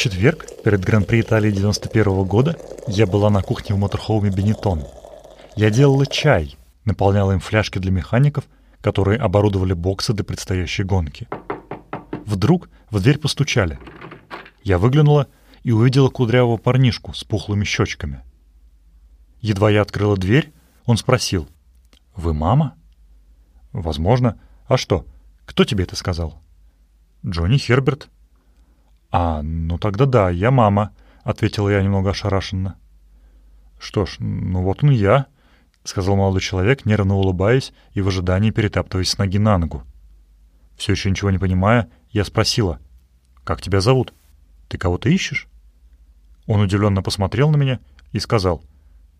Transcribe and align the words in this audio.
четверг, 0.00 0.46
перед 0.64 0.80
Гран-при 0.80 1.20
Италии 1.20 1.50
91 1.50 2.24
года, 2.24 2.56
я 2.88 3.06
была 3.06 3.28
на 3.28 3.42
кухне 3.42 3.74
в 3.76 3.78
моторхоуме 3.78 4.30
Бенетон. 4.30 4.82
Я 5.56 5.68
делала 5.68 6.06
чай, 6.06 6.56
наполняла 6.86 7.32
им 7.32 7.40
фляжки 7.40 7.78
для 7.78 7.90
механиков, 7.90 8.44
которые 8.80 9.18
оборудовали 9.18 9.74
боксы 9.74 10.14
для 10.14 10.24
предстоящей 10.24 10.84
гонки. 10.84 11.28
Вдруг 12.24 12.70
в 12.90 12.98
дверь 13.02 13.18
постучали. 13.18 13.78
Я 14.62 14.78
выглянула 14.78 15.26
и 15.64 15.70
увидела 15.70 16.08
кудрявого 16.08 16.56
парнишку 16.56 17.12
с 17.12 17.22
пухлыми 17.22 17.64
щечками. 17.64 18.22
Едва 19.42 19.70
я 19.70 19.82
открыла 19.82 20.16
дверь, 20.16 20.50
он 20.86 20.96
спросил. 20.96 21.46
«Вы 22.16 22.32
мама?» 22.32 22.74
«Возможно. 23.72 24.40
А 24.66 24.78
что? 24.78 25.04
Кто 25.44 25.66
тебе 25.66 25.84
это 25.84 25.94
сказал?» 25.94 26.40
«Джонни 27.22 27.58
Херберт». 27.58 28.08
«А, 29.10 29.42
ну 29.42 29.78
тогда 29.78 30.06
да, 30.06 30.30
я 30.30 30.50
мама»,— 30.50 30.92
ответила 31.24 31.68
я 31.68 31.82
немного 31.82 32.10
ошарашенно. 32.10 32.76
«Что 33.78 34.06
ж, 34.06 34.16
ну 34.18 34.62
вот 34.62 34.84
он 34.84 34.90
я»,— 34.90 35.26
сказал 35.84 36.16
молодой 36.16 36.40
человек, 36.40 36.84
нервно 36.84 37.16
улыбаясь 37.16 37.72
и 37.92 38.00
в 38.00 38.08
ожидании 38.08 38.50
перетаптываясь 38.50 39.10
с 39.10 39.18
ноги 39.18 39.38
на 39.38 39.58
ногу. 39.58 39.84
Все 40.76 40.92
еще 40.92 41.10
ничего 41.10 41.30
не 41.30 41.38
понимая, 41.38 41.90
я 42.10 42.24
спросила, 42.24 42.78
«Как 43.44 43.60
тебя 43.60 43.80
зовут? 43.80 44.14
Ты 44.68 44.78
кого-то 44.78 45.08
ищешь?» 45.08 45.48
Он 46.46 46.60
удивленно 46.60 47.02
посмотрел 47.02 47.50
на 47.50 47.56
меня 47.56 47.80
и 48.12 48.18
сказал, 48.18 48.62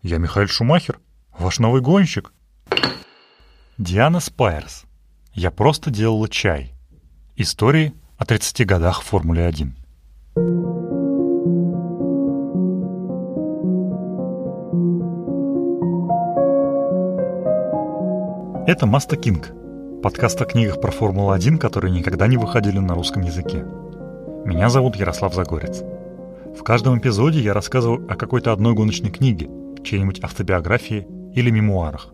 «Я 0.01 0.17
Михаил 0.17 0.47
Шумахер, 0.47 0.99
ваш 1.37 1.59
новый 1.59 1.81
гонщик». 1.81 2.33
Диана 3.77 4.19
Спайерс. 4.19 4.85
Я 5.33 5.49
просто 5.49 5.89
делала 5.89 6.29
чай. 6.29 6.73
Истории 7.35 7.93
о 8.17 8.25
30 8.25 8.65
годах 8.65 9.01
в 9.01 9.05
Формуле 9.05 9.45
1. 9.45 9.80
Это 18.71 18.85
Маста 18.85 19.17
Кинг, 19.17 19.49
подкаст 20.01 20.41
о 20.41 20.45
книгах 20.45 20.79
про 20.79 20.91
Формулу-1, 20.91 21.57
которые 21.57 21.91
никогда 21.91 22.27
не 22.27 22.37
выходили 22.37 22.79
на 22.79 22.93
русском 22.93 23.21
языке. 23.21 23.65
Меня 24.45 24.69
зовут 24.69 24.95
Ярослав 24.95 25.35
Загорец. 25.35 25.83
В 26.57 26.63
каждом 26.63 26.97
эпизоде 26.97 27.41
я 27.41 27.53
рассказываю 27.53 28.09
о 28.09 28.15
какой-то 28.15 28.53
одной 28.53 28.73
гоночной 28.73 29.09
книге, 29.11 29.49
чьей-нибудь 29.83 30.23
автобиографии 30.23 31.05
или 31.35 31.49
мемуарах. 31.49 32.13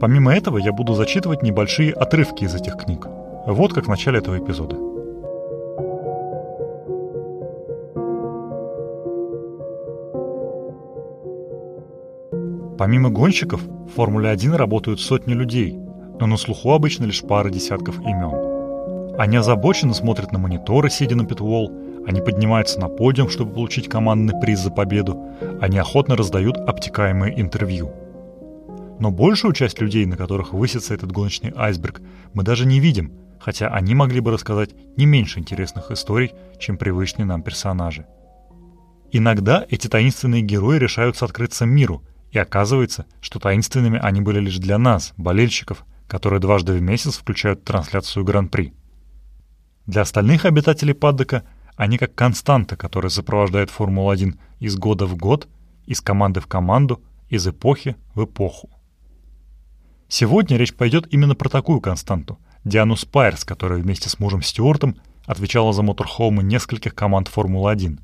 Помимо 0.00 0.34
этого, 0.34 0.56
я 0.56 0.72
буду 0.72 0.94
зачитывать 0.94 1.42
небольшие 1.42 1.92
отрывки 1.92 2.44
из 2.44 2.54
этих 2.54 2.78
книг. 2.78 3.06
Вот 3.46 3.74
как 3.74 3.84
в 3.84 3.90
начале 3.90 4.20
этого 4.20 4.38
эпизода. 4.38 4.76
Помимо 12.78 13.08
гонщиков, 13.08 13.62
в 13.62 13.88
Формуле-1 13.94 14.54
работают 14.54 15.00
сотни 15.00 15.32
людей, 15.32 15.78
но 16.20 16.26
на 16.26 16.36
слуху 16.36 16.72
обычно 16.72 17.04
лишь 17.04 17.22
пара 17.22 17.48
десятков 17.48 17.98
имен. 18.00 19.16
Они 19.18 19.38
озабоченно 19.38 19.94
смотрят 19.94 20.32
на 20.32 20.38
мониторы, 20.38 20.90
сидя 20.90 21.16
на 21.16 21.24
питвол, 21.24 21.72
они 22.06 22.20
поднимаются 22.20 22.78
на 22.78 22.88
подиум, 22.88 23.30
чтобы 23.30 23.54
получить 23.54 23.88
командный 23.88 24.38
приз 24.38 24.60
за 24.60 24.70
победу, 24.70 25.24
они 25.60 25.78
охотно 25.78 26.16
раздают 26.16 26.58
обтекаемые 26.58 27.40
интервью. 27.40 27.92
Но 28.98 29.10
большую 29.10 29.54
часть 29.54 29.80
людей, 29.80 30.04
на 30.04 30.16
которых 30.16 30.52
высится 30.52 30.92
этот 30.92 31.12
гоночный 31.12 31.52
айсберг, 31.56 32.02
мы 32.34 32.42
даже 32.42 32.66
не 32.66 32.78
видим, 32.78 33.12
хотя 33.40 33.68
они 33.68 33.94
могли 33.94 34.20
бы 34.20 34.32
рассказать 34.32 34.70
не 34.96 35.06
меньше 35.06 35.38
интересных 35.38 35.90
историй, 35.90 36.32
чем 36.58 36.76
привычные 36.76 37.24
нам 37.24 37.42
персонажи. 37.42 38.06
Иногда 39.12 39.64
эти 39.70 39.88
таинственные 39.88 40.42
герои 40.42 40.78
решаются 40.78 41.24
открыться 41.24 41.64
миру– 41.64 42.02
и 42.30 42.38
оказывается, 42.38 43.06
что 43.20 43.38
таинственными 43.38 43.98
они 44.02 44.20
были 44.20 44.40
лишь 44.40 44.58
для 44.58 44.78
нас, 44.78 45.12
болельщиков, 45.16 45.84
которые 46.06 46.40
дважды 46.40 46.72
в 46.72 46.82
месяц 46.82 47.16
включают 47.16 47.64
трансляцию 47.64 48.24
Гран-при. 48.24 48.74
Для 49.86 50.02
остальных 50.02 50.44
обитателей 50.44 50.94
Паддока 50.94 51.44
они 51.76 51.98
как 51.98 52.14
константа, 52.14 52.76
которая 52.76 53.10
сопровождает 53.10 53.70
Формулу-1 53.70 54.38
из 54.60 54.76
года 54.76 55.06
в 55.06 55.16
год, 55.16 55.48
из 55.86 56.00
команды 56.00 56.40
в 56.40 56.46
команду, 56.46 57.02
из 57.28 57.46
эпохи 57.46 57.96
в 58.14 58.24
эпоху. 58.24 58.70
Сегодня 60.08 60.56
речь 60.56 60.74
пойдет 60.74 61.12
именно 61.12 61.34
про 61.34 61.48
такую 61.48 61.80
константу– 61.80 62.38
Диану 62.66 62.96
Спайерс, 62.96 63.44
которая 63.44 63.78
вместе 63.78 64.08
с 64.08 64.18
мужем 64.18 64.42
Стюартом 64.42 64.96
отвечала 65.24 65.72
за 65.72 65.82
моторхоумы 65.82 66.42
нескольких 66.42 66.96
команд 66.96 67.28
Формулы-1. 67.28 68.00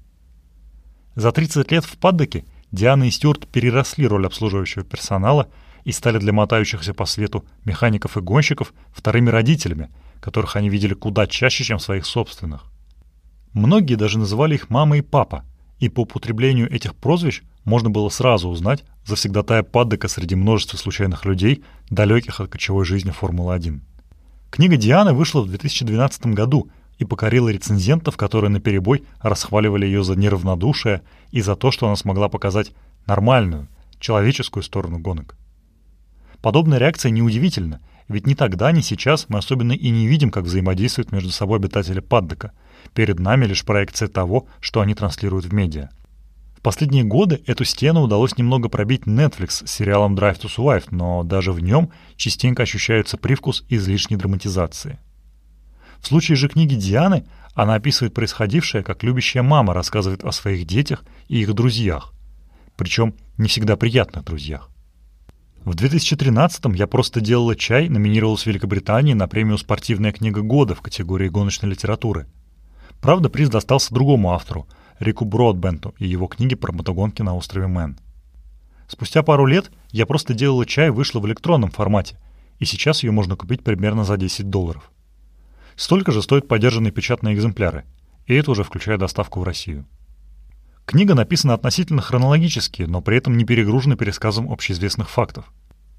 За 1.16 1.32
30 1.32 1.72
лет 1.72 1.84
в 1.84 1.98
Паддоке 1.98 2.44
Диана 2.72 3.04
и 3.04 3.10
Стюарт 3.10 3.46
переросли 3.46 4.06
роль 4.06 4.26
обслуживающего 4.26 4.82
персонала 4.82 5.48
и 5.84 5.92
стали 5.92 6.18
для 6.18 6.32
мотающихся 6.32 6.94
по 6.94 7.04
свету 7.04 7.44
механиков 7.64 8.16
и 8.16 8.20
гонщиков 8.20 8.72
вторыми 8.92 9.28
родителями, 9.28 9.90
которых 10.20 10.56
они 10.56 10.70
видели 10.70 10.94
куда 10.94 11.26
чаще, 11.26 11.64
чем 11.64 11.78
своих 11.78 12.06
собственных. 12.06 12.64
Многие 13.52 13.96
даже 13.96 14.18
называли 14.18 14.54
их 14.54 14.70
мама 14.70 14.96
и 14.96 15.02
папа, 15.02 15.44
и 15.78 15.90
по 15.90 16.00
употреблению 16.00 16.72
этих 16.72 16.94
прозвищ 16.94 17.42
можно 17.64 17.90
было 17.90 18.08
сразу 18.08 18.48
узнать 18.48 18.84
завсегдатая 19.04 19.62
паддека 19.62 20.08
среди 20.08 20.34
множества 20.34 20.76
случайных 20.76 21.24
людей, 21.24 21.62
далеких 21.90 22.40
от 22.40 22.50
кочевой 22.50 22.84
жизни 22.84 23.10
Формулы-1. 23.10 23.80
Книга 24.50 24.76
Дианы 24.76 25.12
вышла 25.12 25.42
в 25.42 25.48
2012 25.48 26.26
году– 26.26 26.70
и 27.02 27.04
покорила 27.04 27.48
рецензентов, 27.48 28.16
которые 28.16 28.50
наперебой 28.50 29.04
расхваливали 29.20 29.86
ее 29.86 30.02
за 30.04 30.16
неравнодушие 30.16 31.02
и 31.30 31.40
за 31.40 31.56
то, 31.56 31.70
что 31.70 31.86
она 31.86 31.96
смогла 31.96 32.28
показать 32.28 32.72
нормальную, 33.06 33.68
человеческую 33.98 34.62
сторону 34.62 34.98
гонок. 34.98 35.36
Подобная 36.40 36.78
реакция 36.78 37.10
неудивительна, 37.10 37.80
ведь 38.08 38.26
ни 38.26 38.34
тогда, 38.34 38.72
ни 38.72 38.80
сейчас 38.80 39.26
мы 39.28 39.38
особенно 39.38 39.72
и 39.72 39.90
не 39.90 40.06
видим, 40.06 40.30
как 40.30 40.44
взаимодействуют 40.44 41.12
между 41.12 41.30
собой 41.30 41.58
обитатели 41.58 42.00
Паддока. 42.00 42.52
Перед 42.94 43.18
нами 43.20 43.46
лишь 43.46 43.64
проекция 43.64 44.08
того, 44.08 44.46
что 44.60 44.80
они 44.80 44.94
транслируют 44.94 45.46
в 45.46 45.52
медиа. 45.52 45.90
В 46.56 46.60
последние 46.62 47.04
годы 47.04 47.42
эту 47.46 47.64
стену 47.64 48.02
удалось 48.02 48.36
немного 48.36 48.68
пробить 48.68 49.02
Netflix 49.02 49.66
с 49.66 49.70
сериалом 49.70 50.14
Drive 50.14 50.40
to 50.40 50.48
Survive, 50.48 50.84
но 50.90 51.24
даже 51.24 51.52
в 51.52 51.60
нем 51.60 51.90
частенько 52.16 52.62
ощущается 52.62 53.16
привкус 53.16 53.64
излишней 53.68 54.16
драматизации. 54.16 54.98
В 56.02 56.08
случае 56.08 56.36
же 56.36 56.48
книги 56.48 56.74
Дианы 56.74 57.24
она 57.54 57.74
описывает 57.74 58.12
происходившее, 58.12 58.82
как 58.82 59.04
любящая 59.04 59.44
мама 59.44 59.72
рассказывает 59.72 60.24
о 60.24 60.32
своих 60.32 60.66
детях 60.66 61.04
и 61.28 61.40
их 61.40 61.54
друзьях. 61.54 62.12
Причем 62.76 63.14
не 63.38 63.48
всегда 63.48 63.76
приятных 63.76 64.24
друзьях. 64.24 64.68
В 65.64 65.76
2013-м 65.76 66.74
я 66.74 66.88
просто 66.88 67.20
делала 67.20 67.54
чай, 67.54 67.88
номинировалась 67.88 68.42
в 68.42 68.46
Великобритании 68.46 69.12
на 69.14 69.28
премию 69.28 69.58
«Спортивная 69.58 70.10
книга 70.10 70.42
года» 70.42 70.74
в 70.74 70.80
категории 70.80 71.28
гоночной 71.28 71.70
литературы. 71.70 72.26
Правда, 73.00 73.28
приз 73.28 73.48
достался 73.48 73.94
другому 73.94 74.32
автору, 74.32 74.66
Рику 74.98 75.24
Бродбенту 75.24 75.94
и 75.98 76.08
его 76.08 76.26
книге 76.26 76.56
про 76.56 76.72
мотогонки 76.72 77.22
на 77.22 77.36
острове 77.36 77.68
Мэн. 77.68 77.96
Спустя 78.88 79.22
пару 79.22 79.46
лет 79.46 79.70
я 79.90 80.04
просто 80.06 80.34
делала 80.34 80.66
чай 80.66 80.90
вышла 80.90 81.20
в 81.20 81.26
электронном 81.26 81.70
формате, 81.70 82.18
и 82.58 82.64
сейчас 82.64 83.04
ее 83.04 83.12
можно 83.12 83.36
купить 83.36 83.62
примерно 83.62 84.04
за 84.04 84.16
10 84.16 84.50
долларов. 84.50 84.90
Столько 85.76 86.12
же 86.12 86.22
стоят 86.22 86.48
подержанные 86.48 86.92
печатные 86.92 87.34
экземпляры, 87.34 87.84
и 88.26 88.34
это 88.34 88.50
уже 88.50 88.64
включая 88.64 88.98
доставку 88.98 89.40
в 89.40 89.44
Россию. 89.44 89.86
Книга 90.84 91.14
написана 91.14 91.54
относительно 91.54 92.02
хронологически, 92.02 92.82
но 92.82 93.00
при 93.00 93.16
этом 93.16 93.36
не 93.36 93.44
перегружена 93.44 93.96
пересказом 93.96 94.50
общеизвестных 94.50 95.08
фактов. 95.08 95.52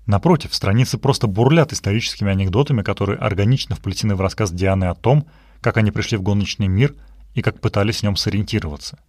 Напротив, 0.05 0.53
страницы 0.53 0.97
просто 0.97 1.27
бурлят 1.27 1.71
историческими 1.71 2.31
анекдотами, 2.31 2.81
которые 2.81 3.17
органично 3.17 3.75
вплетены 3.75 4.15
в 4.15 4.21
рассказ 4.21 4.51
Дианы 4.51 4.85
о 4.85 4.95
том, 4.95 5.27
как 5.61 5.77
они 5.77 5.91
пришли 5.91 6.17
в 6.17 6.21
гоночный 6.21 6.67
мир 6.67 6.93
и 7.33 7.41
как 7.41 7.61
пытались 7.61 7.99
в 7.99 8.03
нем 8.03 8.17
сориентироваться. 8.17 8.99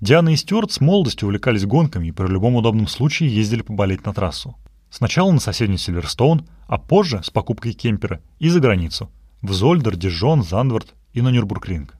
Диана 0.00 0.28
и 0.28 0.36
Стюарт 0.36 0.70
с 0.70 0.80
молодостью 0.80 1.26
увлекались 1.26 1.66
гонками 1.66 2.06
и 2.06 2.12
при 2.12 2.28
любом 2.28 2.54
удобном 2.54 2.86
случае 2.86 3.34
ездили 3.34 3.62
поболеть 3.62 4.06
на 4.06 4.14
трассу. 4.14 4.56
Сначала 4.90 5.32
на 5.32 5.40
соседний 5.40 5.76
Сильверстоун, 5.76 6.46
а 6.68 6.78
позже, 6.78 7.20
с 7.22 7.30
покупкой 7.30 7.72
кемпера, 7.72 8.20
и 8.38 8.48
за 8.48 8.60
границу, 8.60 9.10
в 9.42 9.52
Зольдер, 9.52 9.96
Дижон, 9.96 10.42
Зандвард 10.42 10.94
и 11.12 11.22
на 11.22 11.30
Нюрбургринг. 11.30 11.94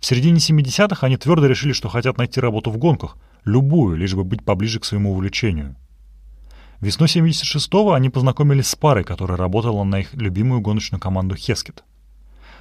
В 0.00 0.06
середине 0.06 0.38
70-х 0.38 1.06
они 1.06 1.16
твердо 1.16 1.46
решили, 1.46 1.72
что 1.72 1.88
хотят 1.88 2.18
найти 2.18 2.40
работу 2.40 2.70
в 2.70 2.78
гонках, 2.78 3.16
любую, 3.44 3.96
лишь 3.96 4.14
бы 4.14 4.24
быть 4.24 4.44
поближе 4.44 4.80
к 4.80 4.84
своему 4.84 5.12
увлечению. 5.12 5.76
Весной 6.80 7.08
76-го 7.08 7.92
они 7.92 8.08
познакомились 8.08 8.68
с 8.68 8.74
парой, 8.74 9.04
которая 9.04 9.36
работала 9.36 9.84
на 9.84 10.00
их 10.00 10.14
любимую 10.14 10.62
гоночную 10.62 11.00
команду 11.00 11.36
Хескет. 11.36 11.84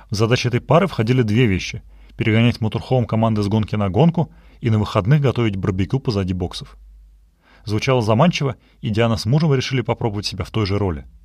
В 0.09 0.15
задачи 0.15 0.47
этой 0.47 0.59
пары 0.59 0.87
входили 0.87 1.21
две 1.21 1.45
вещи– 1.45 1.81
перегонять 2.17 2.59
моторхоум 2.59 3.05
команды 3.05 3.41
с 3.41 3.47
гонки 3.47 3.75
на 3.75 3.89
гонку 3.89 4.29
и 4.59 4.69
на 4.69 4.77
выходных 4.77 5.21
готовить 5.21 5.55
барбекю 5.55 5.99
позади 5.99 6.33
боксов. 6.33 6.77
Звучало 7.63 8.01
заманчиво, 8.01 8.57
и 8.81 8.89
Диана 8.89 9.15
с 9.15 9.25
мужем 9.25 9.53
решили 9.53 9.81
попробовать 9.81 10.25
себя 10.25 10.43
в 10.43 10.51
той 10.51 10.65
же 10.65 10.77
роли– 10.77 11.05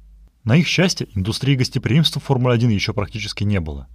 на 0.45 0.57
их 0.57 0.67
счастье, 0.67 1.09
индустрии 1.15 1.57
гостеприимства 1.57 2.21
Формулы-1 2.21 2.71
еще 2.71 2.93
практически 2.93 3.45
не 3.45 3.61
было. 3.61 3.89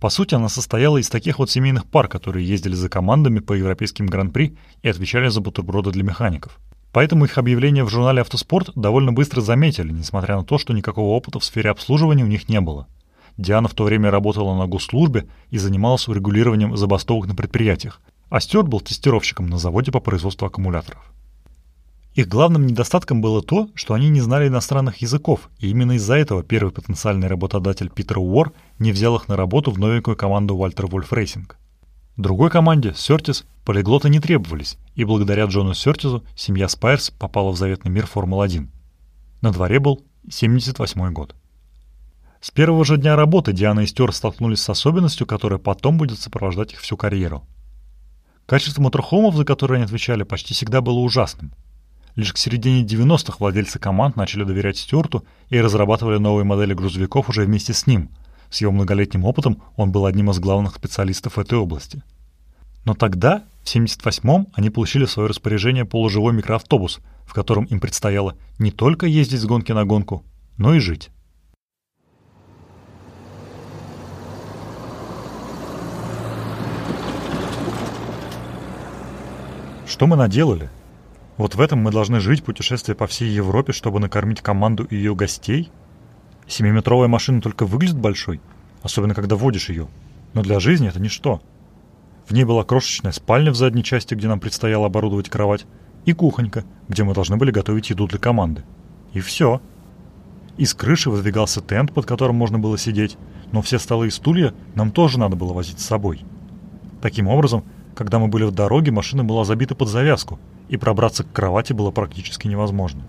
По 0.00 0.08
сути, 0.08 0.34
она 0.34 0.48
состояла 0.48 0.98
из 0.98 1.08
таких 1.08 1.38
вот 1.38 1.50
семейных 1.50 1.86
пар, 1.86 2.08
которые 2.08 2.46
ездили 2.46 2.74
за 2.74 2.88
командами 2.88 3.38
по 3.38 3.52
европейским 3.52 4.06
гран-при 4.06 4.56
и 4.82 4.88
отвечали 4.88 5.28
за 5.28 5.40
бутерброды 5.40 5.90
для 5.90 6.02
механиков. 6.02 6.58
Поэтому 6.92 7.24
их 7.24 7.38
объявления 7.38 7.84
в 7.84 7.88
журнале 7.88 8.20
«Автоспорт» 8.20 8.70
довольно 8.74 9.12
быстро 9.12 9.40
заметили, 9.40 9.92
несмотря 9.92 10.36
на 10.36 10.44
то, 10.44 10.58
что 10.58 10.72
никакого 10.72 11.10
опыта 11.10 11.38
в 11.38 11.44
сфере 11.44 11.70
обслуживания 11.70 12.24
у 12.24 12.28
них 12.28 12.48
не 12.48 12.60
было. 12.60 12.86
Диана 13.36 13.68
в 13.68 13.74
то 13.74 13.84
время 13.84 14.10
работала 14.10 14.56
на 14.56 14.66
госслужбе 14.66 15.26
и 15.50 15.58
занималась 15.58 16.06
урегулированием 16.06 16.76
забастовок 16.76 17.26
на 17.26 17.34
предприятиях, 17.34 18.00
а 18.30 18.40
Стюарт 18.40 18.68
был 18.68 18.80
тестировщиком 18.80 19.48
на 19.48 19.58
заводе 19.58 19.90
по 19.90 20.00
производству 20.00 20.46
аккумуляторов. 20.46 21.12
Их 22.14 22.28
главным 22.28 22.64
недостатком 22.64 23.20
было 23.20 23.42
то, 23.42 23.70
что 23.74 23.92
они 23.92 24.08
не 24.08 24.20
знали 24.20 24.46
иностранных 24.46 24.98
языков, 24.98 25.50
и 25.58 25.68
именно 25.70 25.92
из-за 25.92 26.14
этого 26.14 26.44
первый 26.44 26.70
потенциальный 26.70 27.26
работодатель 27.26 27.90
Питер 27.90 28.18
Уорр 28.18 28.52
не 28.78 28.92
взял 28.92 29.16
их 29.16 29.26
на 29.26 29.36
работу 29.36 29.72
в 29.72 29.80
новенькую 29.80 30.16
команду 30.16 30.56
Walter 30.56 30.86
Wolf 30.86 31.12
Racing. 31.12 31.58
Другой 32.16 32.50
команде, 32.50 32.94
Сертис, 32.94 33.44
полиглоты 33.64 34.10
не 34.10 34.20
требовались, 34.20 34.78
и 34.94 35.02
благодаря 35.02 35.46
Джону 35.46 35.74
Сертизу 35.74 36.22
семья 36.36 36.68
Спайерс 36.68 37.10
попала 37.10 37.50
в 37.50 37.56
заветный 37.56 37.90
мир 37.90 38.06
Формулы-1. 38.06 38.68
На 39.40 39.50
дворе 39.50 39.80
был 39.80 40.04
78 40.30 41.12
год. 41.12 41.34
С 42.40 42.52
первого 42.52 42.84
же 42.84 42.96
дня 42.96 43.16
работы 43.16 43.52
Диана 43.52 43.80
и 43.80 43.86
Стюарт 43.86 44.14
столкнулись 44.14 44.60
с 44.60 44.70
особенностью, 44.70 45.26
которая 45.26 45.58
потом 45.58 45.98
будет 45.98 46.20
сопровождать 46.20 46.74
их 46.74 46.80
всю 46.80 46.96
карьеру. 46.96 47.42
Качество 48.46 48.82
моторхомов, 48.82 49.34
за 49.34 49.44
которые 49.44 49.78
они 49.78 49.86
отвечали, 49.86 50.22
почти 50.22 50.54
всегда 50.54 50.80
было 50.80 51.00
ужасным– 51.00 51.52
Лишь 52.16 52.32
к 52.32 52.38
середине 52.38 52.84
90-х 52.84 53.38
владельцы 53.40 53.80
команд 53.80 54.14
начали 54.14 54.44
доверять 54.44 54.78
Стюарту 54.78 55.24
и 55.48 55.60
разрабатывали 55.60 56.18
новые 56.18 56.44
модели 56.44 56.72
грузовиков 56.72 57.28
уже 57.28 57.42
вместе 57.44 57.72
с 57.72 57.88
ним. 57.88 58.08
С 58.50 58.60
его 58.60 58.70
многолетним 58.70 59.24
опытом 59.24 59.60
он 59.74 59.90
был 59.90 60.06
одним 60.06 60.30
из 60.30 60.38
главных 60.38 60.76
специалистов 60.76 61.36
в 61.36 61.40
этой 61.40 61.58
области. 61.58 62.04
Но 62.84 62.94
тогда, 62.94 63.42
в 63.64 63.74
78-м, 63.74 64.46
они 64.52 64.70
получили 64.70 65.06
в 65.06 65.10
свое 65.10 65.28
распоряжение 65.28 65.84
полуживой 65.84 66.32
микроавтобус, 66.34 67.00
в 67.26 67.34
котором 67.34 67.64
им 67.64 67.80
предстояло 67.80 68.36
не 68.60 68.70
только 68.70 69.06
ездить 69.06 69.40
с 69.40 69.44
гонки 69.44 69.72
на 69.72 69.84
гонку, 69.84 70.22
но 70.56 70.74
и 70.74 70.78
жить. 70.78 71.10
Что 79.84 80.06
мы 80.06 80.16
наделали? 80.16 80.70
Вот 81.36 81.56
в 81.56 81.60
этом 81.60 81.80
мы 81.80 81.90
должны 81.90 82.20
жить 82.20 82.44
путешествие 82.44 82.94
по 82.94 83.06
всей 83.06 83.28
Европе, 83.28 83.72
чтобы 83.72 83.98
накормить 83.98 84.40
команду 84.40 84.84
и 84.84 84.96
ее 84.96 85.16
гостей? 85.16 85.70
Семиметровая 86.46 87.08
машина 87.08 87.40
только 87.40 87.66
выглядит 87.66 87.98
большой, 87.98 88.40
особенно 88.82 89.14
когда 89.14 89.34
водишь 89.34 89.68
ее. 89.68 89.88
Но 90.32 90.42
для 90.42 90.60
жизни 90.60 90.88
это 90.88 91.00
ничто. 91.00 91.42
В 92.26 92.32
ней 92.32 92.44
была 92.44 92.64
крошечная 92.64 93.12
спальня 93.12 93.50
в 93.50 93.56
задней 93.56 93.82
части, 93.82 94.14
где 94.14 94.28
нам 94.28 94.38
предстояло 94.38 94.86
оборудовать 94.86 95.28
кровать, 95.28 95.66
и 96.04 96.12
кухонька, 96.12 96.64
где 96.88 97.02
мы 97.02 97.14
должны 97.14 97.36
были 97.36 97.50
готовить 97.50 97.90
еду 97.90 98.06
для 98.06 98.18
команды. 98.18 98.64
И 99.12 99.20
все. 99.20 99.60
Из 100.56 100.72
крыши 100.74 101.10
выдвигался 101.10 101.60
тент, 101.60 101.92
под 101.92 102.06
которым 102.06 102.36
можно 102.36 102.58
было 102.58 102.78
сидеть, 102.78 103.16
но 103.50 103.60
все 103.60 103.78
столы 103.78 104.06
и 104.06 104.10
стулья 104.10 104.54
нам 104.74 104.92
тоже 104.92 105.18
надо 105.18 105.34
было 105.34 105.52
возить 105.52 105.80
с 105.80 105.84
собой. 105.84 106.24
Таким 107.02 107.26
образом, 107.26 107.64
когда 107.94 108.18
мы 108.18 108.28
были 108.28 108.44
в 108.44 108.50
дороге, 108.50 108.90
машина 108.90 109.24
была 109.24 109.44
забита 109.44 109.74
под 109.74 109.88
завязку– 109.88 110.38
и 110.68 110.76
пробраться 110.76 111.24
к 111.24 111.32
кровати 111.32 111.72
было 111.72 111.90
практически 111.90 112.48
невозможно. 112.48 113.04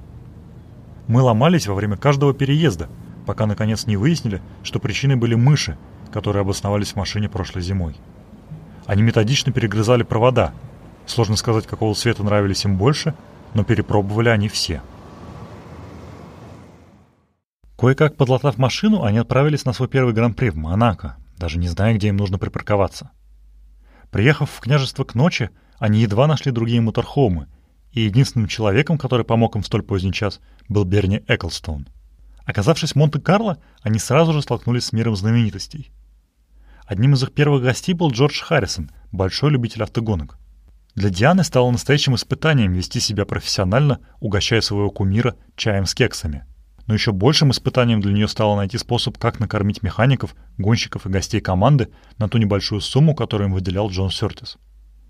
Мы 1.07 1.21
ломались 1.21 1.67
во 1.67 1.75
время 1.75 1.97
каждого 1.97 2.33
переезда, 2.33 2.89
пока 3.25 3.45
наконец 3.45 3.85
не 3.85 3.97
выяснили, 3.97 4.41
что 4.63 4.79
причиной 4.79 5.15
были 5.15 5.35
мыши, 5.35 5.77
которые 6.11 6.41
обосновались 6.41 6.93
в 6.93 6.95
машине 6.95 7.29
прошлой 7.29 7.61
зимой. 7.61 7.95
Они 8.85 9.01
методично 9.01 9.51
перегрызали 9.51 10.03
провода. 10.03 10.53
Сложно 11.05 11.35
сказать, 11.35 11.67
какого 11.67 11.95
цвета 11.95 12.23
нравились 12.23 12.65
им 12.65 12.77
больше, 12.77 13.15
но 13.53 13.63
перепробовали 13.63 14.29
они 14.29 14.47
все. 14.47 14.81
Кое-как 17.77 18.15
подлатав 18.15 18.57
машину, 18.57 19.03
они 19.03 19.17
отправились 19.17 19.65
на 19.65 19.73
свой 19.73 19.87
первый 19.87 20.13
гран-при 20.13 20.49
в 20.49 20.55
Монако, 20.55 21.17
даже 21.37 21.59
не 21.59 21.67
зная, 21.67 21.93
где 21.93 22.07
им 22.07 22.17
нужно 22.17 22.37
припарковаться. 22.37 23.11
Приехав 24.15 24.49
в 24.49 24.61
княжество 24.61 25.03
к 25.03 25.13
ночи, 25.13 25.49
они 25.77 25.99
едва 25.99 26.25
нашли 26.25 26.49
другие 26.49 26.79
моторхомы, 26.79 27.49
и 27.91 27.99
единственным 27.99 28.47
человеком, 28.47 28.97
который 28.97 29.25
помог 29.25 29.57
им 29.57 29.61
в 29.61 29.65
столь 29.65 29.83
поздний 29.83 30.13
час, 30.13 30.39
был 30.69 30.85
Берни 30.85 31.21
Эклстоун. 31.27 31.89
Оказавшись 32.45 32.93
в 32.93 32.95
Монте-Карло, 32.95 33.57
они 33.81 33.99
сразу 33.99 34.31
же 34.31 34.41
столкнулись 34.41 34.85
с 34.85 34.93
миром 34.93 35.17
знаменитостей. 35.17 35.91
Одним 36.85 37.15
из 37.15 37.23
их 37.23 37.33
первых 37.33 37.61
гостей 37.63 37.91
был 37.91 38.09
Джордж 38.09 38.41
Харрисон, 38.41 38.89
большой 39.11 39.51
любитель 39.51 39.83
автогонок. 39.83 40.37
Для 40.95 41.09
Дианы 41.09 41.43
стало 41.43 41.69
настоящим 41.69 42.15
испытанием 42.15 42.71
вести 42.71 43.01
себя 43.01 43.25
профессионально, 43.25 43.99
угощая 44.21 44.61
своего 44.61 44.91
кумира 44.91 45.35
чаем 45.57 45.85
с 45.85 45.93
кексами. 45.93 46.45
Но 46.87 46.93
еще 46.93 47.11
большим 47.11 47.51
испытанием 47.51 48.01
для 48.01 48.13
нее 48.13 48.27
стало 48.27 48.55
найти 48.55 48.77
способ, 48.77 49.17
как 49.17 49.39
накормить 49.39 49.81
механиков, 49.81 50.35
гонщиков 50.57 51.05
и 51.05 51.09
гостей 51.09 51.41
команды 51.41 51.89
на 52.17 52.29
ту 52.29 52.37
небольшую 52.37 52.81
сумму, 52.81 53.15
которую 53.15 53.49
им 53.49 53.53
выделял 53.53 53.89
Джон 53.89 54.11
Сертис. 54.11 54.57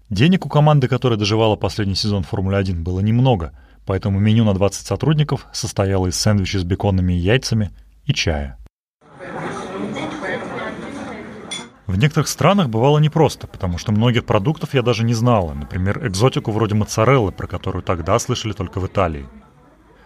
Денег 0.09 0.45
у 0.45 0.49
команды, 0.49 0.87
которая 0.87 1.17
доживала 1.17 1.55
последний 1.55 1.95
сезон 1.95 2.23
Формулы-1, 2.23 2.81
было 2.81 2.99
немного, 2.99 3.57
поэтому 3.85 4.19
меню 4.19 4.45
на 4.45 4.53
20 4.53 4.85
сотрудников 4.85 5.47
состояло 5.51 6.07
из 6.07 6.15
сэндвичей 6.15 6.59
с 6.59 6.63
беконными 6.63 7.13
и 7.13 7.17
яйцами 7.17 7.71
и 8.05 8.13
чая. 8.13 8.57
В 11.87 11.97
некоторых 11.97 12.27
странах 12.27 12.69
бывало 12.69 12.99
непросто, 12.99 13.47
потому 13.47 13.77
что 13.77 13.91
многих 13.91 14.25
продуктов 14.25 14.73
я 14.73 14.81
даже 14.81 15.03
не 15.03 15.13
знала, 15.13 15.53
например, 15.53 16.05
экзотику 16.05 16.51
вроде 16.51 16.75
моцареллы, 16.75 17.31
про 17.31 17.47
которую 17.47 17.83
тогда 17.83 18.17
слышали 18.19 18.53
только 18.53 18.79
в 18.79 18.87
Италии. 18.87 19.27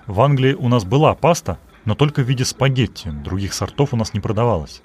В 0.10 0.20
Англии 0.20 0.54
у 0.54 0.68
нас 0.68 0.84
была 0.84 1.16
паста, 1.16 1.58
но 1.86 1.96
только 1.96 2.22
в 2.22 2.28
виде 2.28 2.44
спагетти, 2.44 3.10
других 3.10 3.54
сортов 3.54 3.94
у 3.94 3.98
нас 3.98 4.14
не 4.14 4.20
продавалось. 4.20 4.82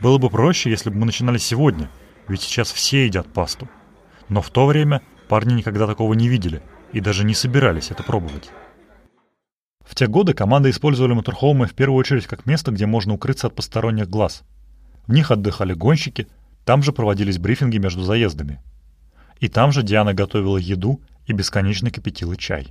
Было 0.00 0.18
бы 0.18 0.28
проще, 0.28 0.68
если 0.68 0.90
бы 0.90 0.96
мы 0.96 1.06
начинали 1.06 1.38
сегодня, 1.38 1.88
ведь 2.28 2.42
сейчас 2.42 2.70
все 2.70 3.06
едят 3.06 3.32
пасту– 3.32 3.68
но 4.32 4.40
в 4.40 4.48
то 4.48 4.66
время 4.66 5.02
парни 5.28 5.52
никогда 5.52 5.86
такого 5.86 6.14
не 6.14 6.26
видели 6.26 6.62
и 6.92 7.00
даже 7.00 7.22
не 7.22 7.34
собирались 7.34 7.90
это 7.90 8.02
пробовать. 8.02 8.50
В 9.84 9.94
те 9.94 10.06
годы 10.06 10.32
команды 10.32 10.70
использовали 10.70 11.12
моторхоумы 11.12 11.66
в 11.66 11.74
первую 11.74 11.98
очередь 11.98 12.26
как 12.26 12.46
место, 12.46 12.70
где 12.70 12.86
можно 12.86 13.12
укрыться 13.12 13.48
от 13.48 13.54
посторонних 13.54 14.08
глаз. 14.08 14.42
В 15.06 15.12
них 15.12 15.30
отдыхали 15.30 15.74
гонщики, 15.74 16.28
там 16.64 16.82
же 16.82 16.92
проводились 16.92 17.38
брифинги 17.38 17.76
между 17.76 18.02
заездами. 18.04 18.62
И 19.38 19.48
там 19.48 19.70
же 19.70 19.82
Диана 19.82 20.14
готовила 20.14 20.56
еду 20.56 21.02
и 21.26 21.34
бесконечно 21.34 21.90
кипятила 21.90 22.34
чай. 22.36 22.68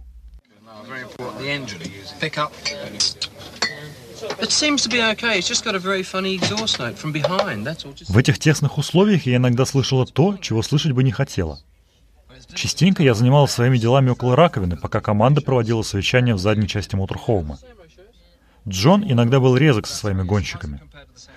В 8.08 8.18
этих 8.18 8.40
тесных 8.40 8.78
условиях 8.78 9.26
я 9.26 9.38
иногда 9.38 9.66
слышала 9.66 10.06
то, 10.06 10.38
чего 10.38 10.62
слышать 10.62 10.92
бы 10.92 11.04
не 11.04 11.12
хотела. 11.12 11.60
Частенько 12.54 13.04
я 13.04 13.14
занималась 13.14 13.52
своими 13.52 13.78
делами 13.78 14.10
около 14.10 14.36
раковины, 14.36 14.78
пока 14.78 15.00
команда 15.02 15.42
проводила 15.42 15.82
совещание 15.84 16.36
в 16.36 16.40
задней 16.40 16.68
части 16.68 16.96
моторхоума. 16.96 17.58
Джон 18.68 19.04
иногда 19.10 19.40
был 19.40 19.58
резок 19.58 19.88
со 19.88 19.96
своими 19.96 20.24
гонщиками. 20.24 20.82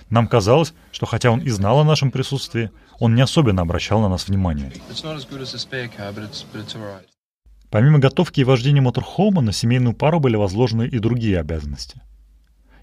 Нам 0.09 0.27
казалось, 0.27 0.73
что 0.91 1.05
хотя 1.05 1.31
он 1.31 1.39
и 1.39 1.49
знал 1.49 1.79
о 1.79 1.83
нашем 1.83 2.11
присутствии, 2.11 2.69
он 2.99 3.15
не 3.15 3.21
особенно 3.21 3.63
обращал 3.63 4.01
на 4.01 4.09
нас 4.09 4.27
внимание. 4.27 4.71
Помимо 7.69 7.99
готовки 7.99 8.41
и 8.41 8.43
вождения 8.43 8.81
моторхоума, 8.81 9.41
на 9.41 9.51
семейную 9.51 9.95
пару 9.95 10.19
были 10.19 10.35
возложены 10.35 10.87
и 10.87 10.99
другие 10.99 11.39
обязанности– 11.39 12.01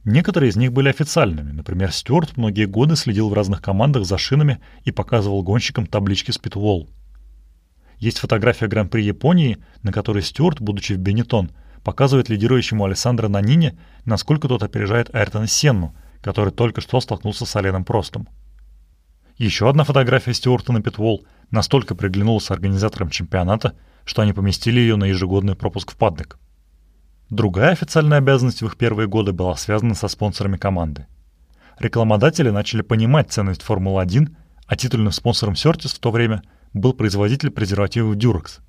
Некоторые 0.05 0.51
из 0.51 0.57
них 0.57 0.73
были 0.73 0.89
официальными. 0.89 1.53
Например, 1.53 1.93
Стюарт 1.93 2.37
многие 2.37 2.67
годы 2.67 2.97
следил 2.97 3.29
в 3.29 3.35
разных 3.35 3.63
командах 3.63 4.05
за 4.05 4.19
шинами 4.19 4.61
и 4.85 4.91
показывал 4.91 5.43
гонщикам 5.43 5.87
таблички 5.87 6.31
Speedwall. 6.31 6.89
Есть 7.99 8.19
фотография 8.19 8.67
Гран-при 8.67 9.03
Японии, 9.03 9.59
на 9.83 9.93
которой 9.93 10.25
Стюарт, 10.25 10.61
будучи 10.61 10.95
в 10.95 10.99
Бенетон, 10.99 11.53
показывает 11.85 12.29
лидирующему 12.29 12.85
Александра 12.85 13.29
Нанине, 13.29 13.79
насколько 14.05 14.49
тот 14.49 14.65
опережает 14.65 15.15
Айртона 15.15 15.47
Сенну, 15.47 15.95
который 16.21 16.53
только 16.53 16.81
что 16.81 17.01
столкнулся 17.01 17.47
с 17.47 17.55
Оленом 17.55 17.85
Простом. 17.85 18.29
Еще 19.39 19.69
одна 19.69 19.85
фотография 19.85 20.35
Стюарта 20.35 20.73
на 20.73 20.83
Питволл 20.83 21.25
настолько 21.53 21.95
приглянулась 21.95 22.51
организаторам 22.51 23.09
чемпионата, 23.09 23.75
что 24.05 24.23
они 24.23 24.33
поместили 24.33 24.81
ее 24.81 24.97
на 24.97 25.05
ежегодный 25.05 25.55
пропуск 25.55 25.93
в 25.93 25.97
паддек. 25.97 26.39
Другая 27.31 27.71
официальная 27.71 28.19
обязанность 28.19 28.63
в 28.63 28.67
их 28.67 28.77
первые 28.77 29.09
годы 29.09 29.33
была 29.33 29.57
связана 29.57 29.95
со 29.95 30.09
спонсорами 30.09 30.57
команды. 30.57 31.07
Рекламодатели 31.79 32.51
начали 32.51 32.83
понимать 32.83 33.33
ценность 33.33 33.63
Формулы-1, 33.63 34.35
а 34.67 34.77
титульным 34.77 35.13
спонсором 35.13 35.57
Сертис 35.57 35.93
в 35.93 35.99
то 35.99 36.11
время 36.11 36.43
был 36.75 36.93
производитель 36.93 37.51
презервативов 37.51 38.17
Durex. 38.17 38.61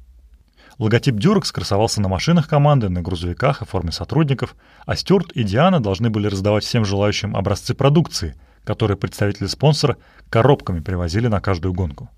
Логотип 0.79 1.15
Durex 1.15 1.51
красовался 1.51 2.01
на 2.01 2.07
машинах 2.07 2.47
команды, 2.47 2.89
на 2.89 3.01
грузовиках 3.01 3.61
и 3.61 3.65
форме 3.65 3.91
сотрудников, 3.91 4.55
а 4.85 4.95
Стюарт 4.95 5.31
и 5.33 5.43
Диана 5.43 5.79
должны 5.79 6.09
были 6.09 6.27
раздавать 6.27 6.63
всем 6.63 6.85
желающим 6.85 7.35
образцы 7.35 7.73
продукции, 7.75 8.35
которые 8.63 8.97
представители 8.97 9.47
спонсора 9.47 9.97
коробками 10.29 10.79
привозили 10.79 11.27
на 11.27 11.41
каждую 11.41 11.73
гонку. 11.73 12.09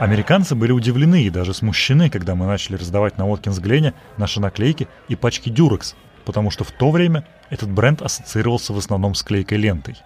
Американцы 0.00 0.54
были 0.54 0.72
удивлены 0.72 1.24
и 1.24 1.28
даже 1.28 1.52
смущены, 1.52 2.08
когда 2.08 2.34
мы 2.34 2.46
начали 2.46 2.76
раздавать 2.76 3.18
на 3.18 3.26
Воткинс 3.26 3.58
Глене 3.58 3.92
наши 4.16 4.40
наклейки 4.40 4.88
и 5.08 5.14
пачки 5.14 5.50
Дюрекс, 5.50 5.94
потому 6.24 6.50
что 6.50 6.64
в 6.64 6.70
то 6.70 6.90
время 6.90 7.26
этот 7.50 7.68
бренд 7.68 8.00
ассоциировался 8.00 8.72
в 8.72 8.78
основном 8.78 9.14
с 9.14 9.22
клейкой 9.22 9.58
лентой. 9.58 9.96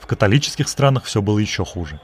В 0.00 0.08
католических 0.08 0.68
странах 0.68 1.04
все 1.04 1.22
было 1.22 1.38
еще 1.38 1.64
хуже. 1.64 2.00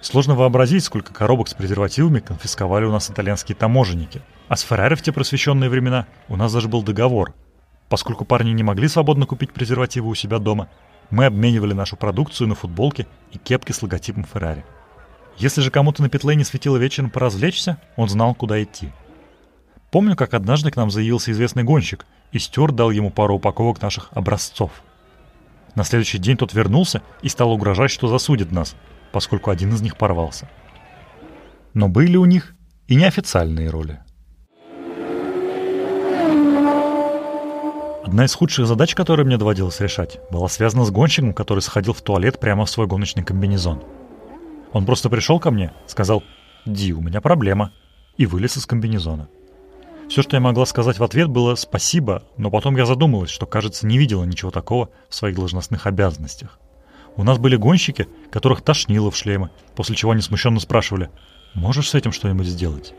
Сложно 0.00 0.36
вообразить, 0.36 0.84
сколько 0.84 1.12
коробок 1.12 1.48
с 1.48 1.54
презервативами 1.54 2.20
конфисковали 2.20 2.84
у 2.84 2.92
нас 2.92 3.10
итальянские 3.10 3.56
таможенники. 3.56 4.22
А 4.46 4.54
с 4.54 4.60
Феррари 4.60 4.94
в 4.94 5.02
те 5.02 5.10
просвещенные 5.10 5.68
времена 5.68 6.06
у 6.28 6.36
нас 6.36 6.52
даже 6.52 6.68
был 6.68 6.84
договор. 6.84 7.34
Поскольку 7.88 8.24
парни 8.24 8.50
не 8.50 8.62
могли 8.62 8.86
свободно 8.86 9.26
купить 9.26 9.52
презервативы 9.52 10.08
у 10.08 10.14
себя 10.14 10.38
дома, 10.38 10.68
мы 11.10 11.24
обменивали 11.24 11.72
нашу 11.72 11.96
продукцию 11.96 12.46
на 12.46 12.54
футболки 12.54 13.08
и 13.32 13.38
кепки 13.38 13.72
с 13.72 13.82
логотипом 13.82 14.24
Феррари. 14.32 14.64
Если 15.40 15.62
же 15.62 15.70
кому-то 15.70 16.02
на 16.02 16.34
не 16.34 16.44
светило 16.44 16.76
вечером 16.76 17.08
поразвлечься, 17.08 17.78
он 17.96 18.10
знал, 18.10 18.34
куда 18.34 18.62
идти. 18.62 18.92
Помню, 19.90 20.14
как 20.14 20.34
однажды 20.34 20.70
к 20.70 20.76
нам 20.76 20.90
заявился 20.90 21.32
известный 21.32 21.64
гонщик, 21.64 22.04
и 22.30 22.38
Стюарт 22.38 22.76
дал 22.76 22.90
ему 22.90 23.10
пару 23.10 23.36
упаковок 23.36 23.80
наших 23.80 24.10
образцов. 24.12 24.70
На 25.74 25.82
следующий 25.84 26.18
день 26.18 26.36
тот 26.36 26.52
вернулся 26.52 27.00
и 27.22 27.30
стал 27.30 27.52
угрожать, 27.52 27.90
что 27.90 28.06
засудит 28.06 28.52
нас, 28.52 28.76
поскольку 29.12 29.50
один 29.50 29.72
из 29.72 29.80
них 29.80 29.96
порвался. 29.96 30.46
Но 31.72 31.88
были 31.88 32.18
у 32.18 32.26
них 32.26 32.54
и 32.86 32.94
неофициальные 32.94 33.70
роли. 33.70 33.98
Одна 38.04 38.26
из 38.26 38.34
худших 38.34 38.66
задач, 38.66 38.94
которые 38.94 39.24
мне 39.24 39.38
доводилось 39.38 39.80
решать, 39.80 40.20
была 40.30 40.48
связана 40.48 40.84
с 40.84 40.90
гонщиком, 40.90 41.32
который 41.32 41.60
сходил 41.60 41.94
в 41.94 42.02
туалет 42.02 42.38
прямо 42.38 42.66
в 42.66 42.70
свой 42.70 42.86
гоночный 42.86 43.24
комбинезон. 43.24 43.82
Он 44.72 44.86
просто 44.86 45.10
пришел 45.10 45.40
ко 45.40 45.50
мне, 45.50 45.72
сказал 45.86 46.22
«Ди, 46.64 46.92
у 46.92 47.00
меня 47.00 47.20
проблема», 47.20 47.72
и 48.16 48.26
вылез 48.26 48.56
из 48.56 48.66
комбинезона. 48.66 49.28
Все, 50.08 50.22
что 50.22 50.36
я 50.36 50.40
могла 50.40 50.66
сказать 50.66 50.98
в 50.98 51.04
ответ, 51.04 51.28
было 51.28 51.54
«спасибо», 51.54 52.24
но 52.36 52.50
потом 52.50 52.76
я 52.76 52.84
задумалась, 52.84 53.30
что, 53.30 53.46
кажется, 53.46 53.86
не 53.86 53.98
видела 53.98 54.24
ничего 54.24 54.50
такого 54.50 54.90
в 55.08 55.14
своих 55.14 55.36
должностных 55.36 55.86
обязанностях. 55.86 56.58
У 57.16 57.24
нас 57.24 57.38
были 57.38 57.56
гонщики, 57.56 58.08
которых 58.30 58.62
тошнило 58.62 59.10
в 59.10 59.16
шлемы, 59.16 59.50
после 59.74 59.96
чего 59.96 60.12
они 60.12 60.20
смущенно 60.20 60.60
спрашивали 60.60 61.10
«Можешь 61.54 61.90
с 61.90 61.94
этим 61.94 62.12
что-нибудь 62.12 62.46
сделать?» 62.46 62.94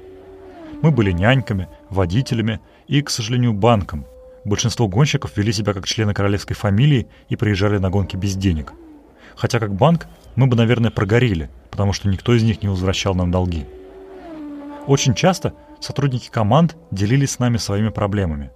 Мы 0.81 0.91
были 0.91 1.11
няньками, 1.11 1.67
водителями 1.89 2.59
и, 2.87 3.01
к 3.01 3.09
сожалению, 3.09 3.53
банком. 3.53 4.05
Большинство 4.43 4.87
гонщиков 4.87 5.37
вели 5.37 5.53
себя 5.53 5.73
как 5.73 5.85
члены 5.85 6.13
королевской 6.13 6.55
фамилии 6.55 7.07
и 7.29 7.35
приезжали 7.35 7.77
на 7.77 7.89
гонки 7.89 8.15
без 8.15 8.35
денег. 8.35 8.73
Хотя 9.35 9.59
как 9.59 9.75
банк 9.75 10.07
мы 10.35 10.47
бы, 10.47 10.55
наверное, 10.55 10.91
прогорели, 10.91 11.49
потому 11.71 11.93
что 11.93 12.09
никто 12.09 12.35
из 12.35 12.43
них 12.43 12.61
не 12.61 12.69
возвращал 12.69 13.15
нам 13.15 13.31
долги. 13.31 13.65
Очень 14.85 15.15
часто 15.15 15.53
сотрудники 15.79 16.29
команд 16.29 16.75
делились 16.91 17.31
с 17.31 17.39
нами 17.39 17.57
своими 17.57 17.89
проблемами. 17.89 18.51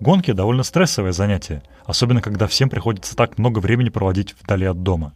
Гонки– 0.00 0.30
довольно 0.32 0.62
стрессовое 0.62 1.12
занятие, 1.12 1.62
особенно 1.84 2.22
когда 2.22 2.46
всем 2.46 2.70
приходится 2.70 3.16
так 3.16 3.36
много 3.36 3.58
времени 3.58 3.88
проводить 3.88 4.34
вдали 4.40 4.64
от 4.64 4.82
дома. 4.82 5.14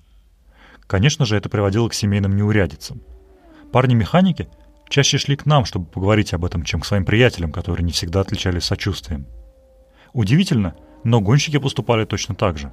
Конечно 0.87 1.25
же, 1.25 1.37
это 1.37 1.49
приводило 1.49 1.89
к 1.89 1.95
семейным 1.95 2.35
неурядицам. 2.37 3.01
Парни-механики 3.71 4.49
чаще 4.89 5.19
шли 5.19 5.37
к 5.37 5.47
нам, 5.47 5.65
чтобы 5.65 5.87
поговорить 5.87 6.35
об 6.35 6.45
этом, 6.45 6.65
чем 6.65 6.81
к 6.81 6.87
своим 6.87 7.05
приятелям, 7.05 7.53
которые 7.53 7.85
не 7.85 7.93
всегда 7.93 8.21
отличались 8.21 8.65
сочувствием. 8.65 9.27
Удивительно, 10.13 10.75
но 11.05 11.21
гонщики 11.21 11.59
поступали 11.59 12.05
точно 12.05 12.35
так 12.35 12.59
же. 12.59 12.73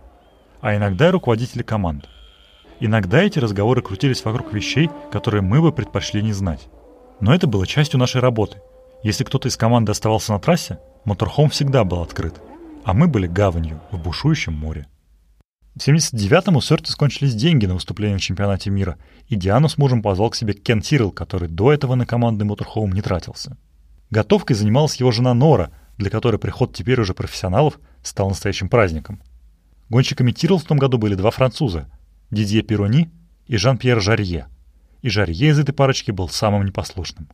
А 0.61 0.75
иногда 0.75 1.07
и 1.07 1.11
руководители 1.11 1.61
команд. 1.61 2.09
Иногда 2.81 3.21
эти 3.21 3.39
разговоры 3.39 3.81
крутились 3.81 4.23
вокруг 4.23 4.53
вещей, 4.53 4.89
которые 5.11 5.41
мы 5.41 5.61
бы 5.61 5.73
предпочли 5.73 6.23
не 6.23 6.31
знать. 6.31 6.69
Но 7.19 7.33
это 7.33 7.45
было 7.45 7.67
частью 7.67 7.99
нашей 7.99 8.21
работы. 8.21 8.61
Если 9.03 9.25
кто-то 9.25 9.49
из 9.49 9.57
команды 9.57 9.91
оставался 9.91 10.31
на 10.31 10.39
трассе, 10.39 10.79
моторхом 11.03 11.49
всегда 11.49 11.83
был 11.83 12.01
открыт, 12.01 12.41
а 12.85 12.93
мы 12.93 13.07
были 13.07 13.27
гаванью 13.27 13.81
в 13.91 13.99
бушующем 14.01 14.53
море. 14.53 14.87
В 15.75 15.79
79-м 15.79 16.55
у 16.55 16.61
Сёрти 16.61 16.89
скончились 16.89 17.35
деньги 17.35 17.65
на 17.65 17.73
выступление 17.73 18.17
в 18.17 18.21
чемпионате 18.21 18.69
мира, 18.69 18.97
и 19.27 19.35
Диану 19.35 19.67
с 19.67 19.77
мужем 19.77 20.01
позвал 20.01 20.29
к 20.29 20.35
себе 20.35 20.53
Кен 20.53 20.81
Тирл, 20.81 21.11
который 21.11 21.49
до 21.49 21.73
этого 21.73 21.95
на 21.95 22.05
командный 22.05 22.45
моторхоум 22.45 22.91
не 22.93 23.01
тратился. 23.01 23.57
Готовкой 24.09 24.55
занималась 24.55 24.95
его 24.95 25.11
жена 25.11 25.33
Нора, 25.33 25.71
для 25.97 26.09
которой 26.09 26.37
приход 26.37 26.73
теперь 26.73 26.99
уже 26.99 27.13
профессионалов 27.13 27.79
стал 28.03 28.29
настоящим 28.29 28.69
праздником. 28.69 29.21
Гонщиками 29.89 30.31
Тирл 30.31 30.57
в 30.57 30.63
том 30.63 30.77
году 30.77 30.97
были 30.97 31.15
два 31.15 31.31
француза– 31.31 31.89
Дидье 32.31 32.61
Пирони 32.61 33.09
и 33.47 33.57
Жан-Пьер 33.57 34.01
Жарье– 34.01 34.47
и 35.01 35.09
Жарье 35.09 35.49
из 35.49 35.59
этой 35.59 35.73
парочки 35.73 36.11
был 36.11 36.29
самым 36.29 36.65
непослушным. 36.65 37.29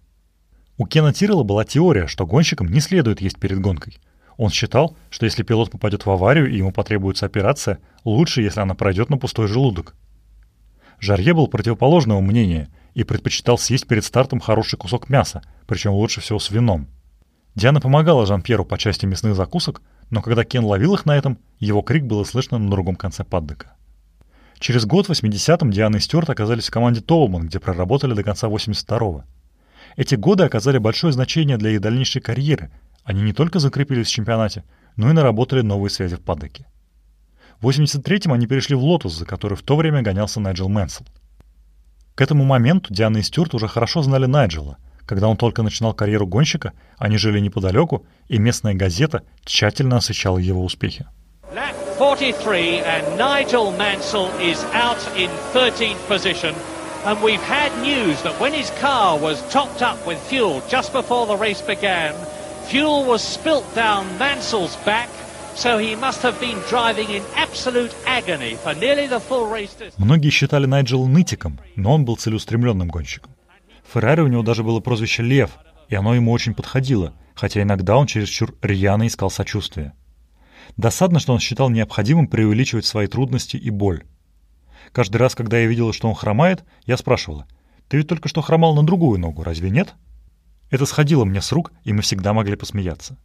У 0.78 0.86
Кена 0.86 1.14
Тиррелла 1.14 1.44
была 1.44 1.64
теория, 1.64 2.08
что 2.08 2.26
гонщикам 2.26 2.68
не 2.68 2.80
следует 2.80 3.22
есть 3.22 3.40
перед 3.40 3.60
гонкой. 3.60 3.98
Он 4.38 4.50
считал, 4.50 4.98
что 5.10 5.26
если 5.26 5.44
пилот 5.44 5.72
попадет 5.72 6.06
в 6.06 6.12
аварию 6.12 6.52
и 6.52 6.58
ему 6.58 6.72
потребуется 6.72 7.26
операция, 7.26 7.80
лучше, 8.04 8.42
если 8.42 8.60
она 8.60 8.76
пройдет 8.76 9.10
на 9.10 9.18
пустой 9.18 9.48
желудок. 9.48 9.96
Жарье 11.00 11.34
был 11.34 11.48
противоположного 11.48 12.20
мнения 12.20 12.70
и 12.94 13.04
предпочитал 13.04 13.58
съесть 13.58 13.88
перед 13.88 14.04
стартом 14.04 14.40
хороший 14.40 14.78
кусок 14.78 15.10
мяса, 15.10 15.42
причем 15.68 15.92
лучше 15.92 16.20
всего 16.20 16.40
с 16.40 16.52
вином. 16.52 16.88
Диана 17.56 17.80
помогала 17.80 18.26
Жан-Пьеру 18.26 18.66
по 18.66 18.78
части 18.78 19.06
мясных 19.06 19.36
закусок, 19.36 19.82
но 20.10 20.22
когда 20.22 20.44
Кен 20.44 20.66
ловил 20.66 20.94
их 20.94 21.06
на 21.06 21.16
этом, 21.16 21.40
его 21.60 21.82
крик 21.82 22.04
было 22.04 22.26
слышно 22.26 22.58
на 22.58 22.70
другом 22.70 22.98
конце 22.98 23.24
паддека. 23.24 23.76
Через 24.66 24.88
год, 24.88 25.08
в 25.08 25.12
80-м, 25.12 25.70
Диана 25.70 25.98
и 25.98 26.00
Стюарт 26.00 26.32
оказались 26.32 26.70
в 26.70 26.72
команде 26.72 27.00
Толман, 27.00 27.46
где 27.46 27.60
проработали 27.60 28.16
до 28.16 28.24
конца 28.24 28.48
82-го. 28.48 29.24
Эти 29.96 30.16
годы 30.16 30.44
оказали 30.44 30.80
большое 30.80 31.14
значение 31.14 31.58
для 31.58 31.70
их 31.70 31.82
дальнейшей 31.82 32.20
карьеры. 32.20 32.72
Они 33.04 33.22
не 33.22 33.32
только 33.32 33.60
закрепились 33.60 34.08
в 34.08 34.10
чемпионате, 34.10 34.64
но 34.96 35.08
и 35.08 35.14
наработали 35.14 35.62
новые 35.62 35.92
связи 35.92 36.16
в 36.16 36.22
паддеке. 36.22 36.66
В 37.62 37.70
83-м 37.70 38.34
они 38.34 38.48
перешли 38.48 38.74
в 38.74 38.84
«Лотус», 38.84 39.14
за 39.14 39.28
который 39.28 39.56
в 39.56 39.62
то 39.62 39.76
время 39.76 40.02
гонялся 40.02 40.40
Найджел 40.40 40.68
Мэнсел. 40.68 41.06
К 42.16 42.22
этому 42.22 42.44
моменту 42.44 42.92
Диана 42.92 43.18
и 43.18 43.22
Стюарт 43.22 43.54
уже 43.54 43.68
хорошо 43.68 44.02
знали 44.02 44.26
Найджела. 44.26 44.78
Когда 45.06 45.28
он 45.28 45.38
только 45.38 45.62
начинал 45.62 45.94
карьеру 45.94 46.26
гонщика, 46.26 46.74
они 46.98 47.18
жили 47.18 47.40
неподалеку, 47.40 48.08
и 48.30 48.40
местная 48.40 48.74
газета 48.74 49.22
тщательно 49.44 49.98
освещала 49.98 50.40
его 50.40 50.66
успехи. 50.66 51.06
43 51.98 52.80
and 52.80 53.18
Nigel 53.18 53.72
Mansell 53.72 54.28
is 54.42 54.62
out 54.74 55.00
in 55.16 55.30
13th 55.54 56.06
position. 56.08 56.54
And 57.06 57.22
we've 57.24 57.42
had 57.42 57.72
news 57.82 58.22
that 58.24 58.38
when 58.38 58.52
his 58.52 58.70
car 58.82 59.18
was 59.18 59.42
topped 59.50 59.82
up 59.82 60.06
with 60.06 60.20
fuel 60.28 60.62
just 60.68 60.92
before 60.92 61.26
the 61.26 61.38
race 61.38 61.62
began, 61.62 62.14
fuel 62.68 63.06
was 63.06 63.22
spilt 63.24 63.64
down 63.76 64.06
Mansell's 64.18 64.76
back. 64.86 65.10
Многие 69.98 70.30
считали 70.30 70.66
Найджела 70.66 71.06
нытиком, 71.06 71.60
но 71.78 71.94
он 71.94 72.04
был 72.04 72.18
целеустремленным 72.18 72.90
гонщиком. 72.90 73.32
Феррари 73.94 74.20
у 74.20 74.28
него 74.28 74.44
даже 74.44 74.64
было 74.64 74.82
прозвище 74.82 75.24
«Лев», 75.24 75.52
и 75.88 75.96
оно 75.96 76.14
ему 76.14 76.34
очень 76.34 76.54
подходило, 76.54 77.14
хотя 77.36 77.62
иногда 77.62 77.96
он 77.96 78.06
чересчур 78.06 78.54
рьяно 78.62 79.08
искал 79.08 79.32
сочувствия. 79.32 79.94
Досадно, 80.78 81.20
что 81.20 81.34
он 81.34 81.40
считал 81.40 81.70
необходимым 81.70 82.28
преувеличивать 82.28 82.86
свои 82.86 83.08
трудности 83.08 83.58
и 83.58 83.70
боль. 83.70 84.04
Каждый 84.92 85.18
раз, 85.18 85.36
когда 85.36 85.58
я 85.58 85.68
видела, 85.68 85.94
что 85.94 86.08
он 86.08 86.16
хромает, 86.16 86.64
я 86.86 86.98
спрашивала, 86.98 87.48
«Ты 87.88 87.98
ведь 87.98 88.08
только 88.08 88.30
что 88.30 88.42
хромал 88.42 88.76
на 88.76 88.84
другую 88.84 89.20
ногу, 89.20 89.44
разве 89.44 89.70
нет?» 89.70 89.96
Это 90.70 90.86
сходило 90.86 91.26
мне 91.26 91.42
с 91.42 91.52
рук, 91.52 91.72
и 91.84 91.94
мы 91.94 92.02
всегда 92.02 92.34
могли 92.34 92.56
посмеяться. 92.56 93.18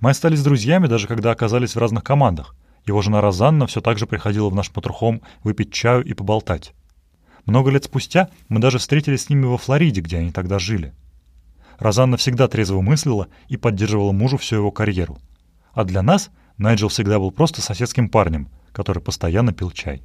Мы 0.00 0.10
остались 0.10 0.42
друзьями, 0.42 0.86
даже 0.86 1.06
когда 1.06 1.30
оказались 1.30 1.74
в 1.74 1.78
разных 1.78 2.02
командах. 2.02 2.56
Его 2.86 3.02
жена 3.02 3.20
Розанна 3.20 3.66
все 3.66 3.80
так 3.80 3.98
же 3.98 4.06
приходила 4.06 4.48
в 4.48 4.54
наш 4.54 4.70
Патрухом 4.70 5.20
выпить 5.44 5.72
чаю 5.72 6.02
и 6.02 6.14
поболтать. 6.14 6.72
Много 7.44 7.70
лет 7.70 7.84
спустя 7.84 8.30
мы 8.48 8.60
даже 8.60 8.78
встретились 8.78 9.24
с 9.24 9.28
ними 9.28 9.44
во 9.44 9.58
Флориде, 9.58 10.00
где 10.00 10.18
они 10.18 10.32
тогда 10.32 10.58
жили. 10.58 10.94
Розанна 11.78 12.16
всегда 12.16 12.48
трезво 12.48 12.80
мыслила 12.80 13.28
и 13.48 13.56
поддерживала 13.56 14.12
мужу 14.12 14.38
всю 14.38 14.56
его 14.56 14.70
карьеру. 14.70 15.18
А 15.72 15.84
для 15.84 16.02
нас 16.02 16.30
Найджел 16.58 16.88
всегда 16.88 17.18
был 17.18 17.30
просто 17.30 17.62
соседским 17.62 18.08
парнем, 18.08 18.48
который 18.72 19.02
постоянно 19.02 19.52
пил 19.52 19.70
чай. 19.70 20.02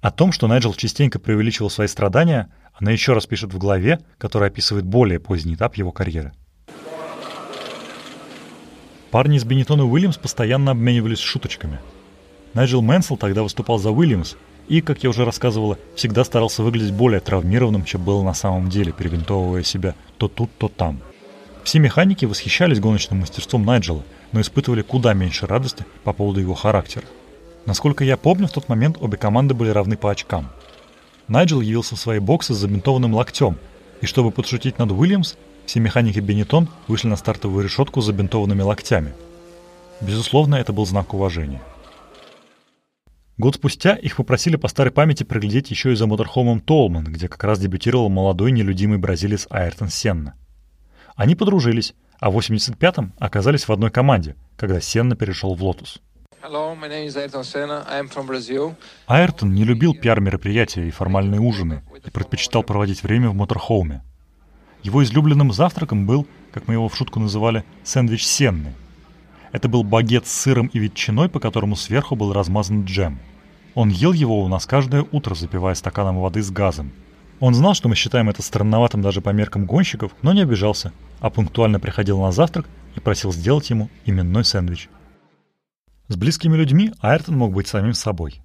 О 0.00 0.10
том, 0.10 0.32
что 0.32 0.46
Найджел 0.46 0.74
частенько 0.74 1.18
преувеличивал 1.18 1.70
свои 1.70 1.86
страдания, 1.88 2.52
она 2.74 2.90
еще 2.90 3.12
раз 3.12 3.26
пишет 3.26 3.52
в 3.52 3.58
главе, 3.58 4.00
которая 4.18 4.50
описывает 4.50 4.84
более 4.84 5.18
поздний 5.18 5.54
этап 5.54 5.76
его 5.76 5.92
карьеры. 5.92 6.32
Парни 9.10 9.36
из 9.36 9.44
Бенетон 9.44 9.80
и 9.80 9.84
Уильямс 9.84 10.16
постоянно 10.16 10.72
обменивались 10.72 11.20
шуточками. 11.20 11.80
Найджел 12.52 12.82
Мэнсел 12.82 13.16
тогда 13.16 13.42
выступал 13.42 13.78
за 13.78 13.90
Уильямс 13.90 14.34
и, 14.68 14.80
как 14.80 15.02
я 15.02 15.10
уже 15.10 15.24
рассказывала, 15.24 15.78
всегда 15.94 16.24
старался 16.24 16.62
выглядеть 16.62 16.92
более 16.92 17.20
травмированным, 17.20 17.84
чем 17.84 18.02
был 18.02 18.22
на 18.22 18.34
самом 18.34 18.68
деле, 18.68 18.92
перевинтовывая 18.92 19.62
себя 19.62 19.94
то 20.18 20.28
тут, 20.28 20.50
то 20.58 20.68
там. 20.68 21.00
Все 21.64 21.78
механики 21.78 22.24
восхищались 22.24 22.80
гоночным 22.80 23.20
мастерством 23.20 23.64
Найджела, 23.64 24.02
но 24.32 24.40
испытывали 24.40 24.82
куда 24.82 25.14
меньше 25.14 25.46
радости 25.46 25.84
по 26.02 26.12
поводу 26.12 26.40
его 26.40 26.54
характера. 26.54 27.06
Насколько 27.66 28.04
я 28.04 28.16
помню, 28.16 28.46
в 28.46 28.52
тот 28.52 28.68
момент 28.68 28.98
обе 29.00 29.16
команды 29.16 29.54
были 29.54 29.70
равны 29.70 29.96
по 29.96 30.10
очкам. 30.10 30.50
Найджел 31.28 31.62
явился 31.62 31.96
в 31.96 32.00
свои 32.00 32.18
боксы 32.18 32.52
с 32.52 32.58
забинтованным 32.58 33.14
локтем, 33.14 33.56
и 34.02 34.06
чтобы 34.06 34.30
подшутить 34.30 34.78
над 34.78 34.92
Уильямс, 34.92 35.36
все 35.64 35.80
механики 35.80 36.18
Бенетон 36.18 36.68
вышли 36.88 37.08
на 37.08 37.16
стартовую 37.16 37.64
решетку 37.64 38.02
с 38.02 38.06
забинтованными 38.06 38.60
локтями. 38.60 39.14
Безусловно, 40.02 40.56
это 40.56 40.74
был 40.74 40.84
знак 40.84 41.14
уважения. 41.14 41.62
Год 43.36 43.56
спустя 43.56 43.96
их 43.96 44.16
попросили 44.16 44.54
по 44.54 44.68
старой 44.68 44.92
памяти 44.92 45.24
проглядеть 45.24 45.70
еще 45.70 45.92
и 45.92 45.96
за 45.96 46.06
моторхоумом 46.06 46.60
Толман, 46.60 47.04
где 47.04 47.28
как 47.28 47.42
раз 47.42 47.58
дебютировал 47.58 48.08
молодой 48.08 48.52
нелюдимый 48.52 48.98
бразилец 48.98 49.48
Айртон 49.50 49.88
Сенна. 49.88 50.34
Они 51.16 51.34
подружились, 51.34 51.94
а 52.20 52.30
в 52.30 52.38
85-м 52.38 53.12
оказались 53.18 53.66
в 53.66 53.72
одной 53.72 53.90
команде, 53.90 54.36
когда 54.56 54.80
Сенна 54.80 55.16
перешел 55.16 55.54
в 55.54 55.64
Лотус. 55.64 56.00
Айртон 59.06 59.52
не 59.52 59.64
любил 59.64 59.94
пиар-мероприятия 59.94 60.86
и 60.86 60.92
формальные 60.92 61.40
ужины 61.40 61.82
и 62.04 62.10
предпочитал 62.10 62.62
проводить 62.62 63.02
время 63.02 63.30
в 63.30 63.34
моторхоуме. 63.34 64.02
Его 64.82 65.02
излюбленным 65.02 65.52
завтраком 65.52 66.06
был, 66.06 66.26
как 66.52 66.68
мы 66.68 66.74
его 66.74 66.88
в 66.88 66.96
шутку 66.96 67.18
называли, 67.18 67.64
сэндвич 67.82 68.26
Сенны. 68.26 68.74
Это 69.54 69.68
был 69.68 69.84
багет 69.84 70.26
с 70.26 70.32
сыром 70.32 70.66
и 70.66 70.80
ветчиной, 70.80 71.28
по 71.28 71.38
которому 71.38 71.76
сверху 71.76 72.16
был 72.16 72.32
размазан 72.32 72.86
джем. 72.86 73.20
Он 73.76 73.88
ел 73.88 74.12
его 74.12 74.42
у 74.42 74.48
нас 74.48 74.66
каждое 74.66 75.06
утро, 75.12 75.36
запивая 75.36 75.76
стаканом 75.76 76.18
воды 76.18 76.42
с 76.42 76.50
газом. 76.50 76.90
Он 77.38 77.54
знал, 77.54 77.74
что 77.74 77.88
мы 77.88 77.94
считаем 77.94 78.28
это 78.28 78.42
странноватым 78.42 79.00
даже 79.00 79.20
по 79.20 79.30
меркам 79.30 79.64
гонщиков, 79.64 80.10
но 80.22 80.32
не 80.32 80.42
обижался, 80.42 80.92
а 81.20 81.30
пунктуально 81.30 81.78
приходил 81.78 82.20
на 82.20 82.32
завтрак 82.32 82.66
и 82.96 83.00
просил 83.00 83.32
сделать 83.32 83.70
ему 83.70 83.90
именной 84.04 84.44
сэндвич. 84.44 84.88
С 86.08 86.16
близкими 86.16 86.56
людьми 86.56 86.90
Айртон 87.00 87.36
мог 87.36 87.52
быть 87.52 87.68
самим 87.68 87.94
собой. 87.94 88.42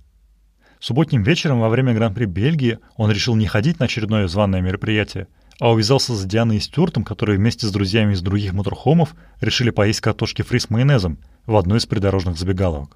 Субботним 0.79 1.23
вечером 1.23 1.59
во 1.59 1.69
время 1.69 1.95
Гран-при 1.95 2.25
Бельгии 2.25 2.77
он 2.97 3.09
решил 3.09 3.33
не 3.33 3.47
ходить 3.47 3.79
на 3.79 3.85
очередное 3.85 4.27
званое 4.27 4.61
мероприятие, 4.61 5.27
а 5.59 5.71
увязался 5.71 6.15
с 6.15 6.25
Дианой 6.25 6.57
и 6.57 6.61
Стюартом, 6.61 7.03
которые 7.03 7.37
вместе 7.37 7.67
с 7.67 7.71
друзьями 7.71 8.13
из 8.13 8.21
других 8.21 8.53
моторхомов 8.53 9.15
решили 9.41 9.69
поесть 9.69 9.99
картошки 9.99 10.41
фри 10.41 10.59
с 10.59 10.69
майонезом 10.69 11.19
в 11.45 11.55
одной 11.55 11.79
из 11.79 11.85
придорожных 11.85 12.37
забегаловок. 12.37 12.95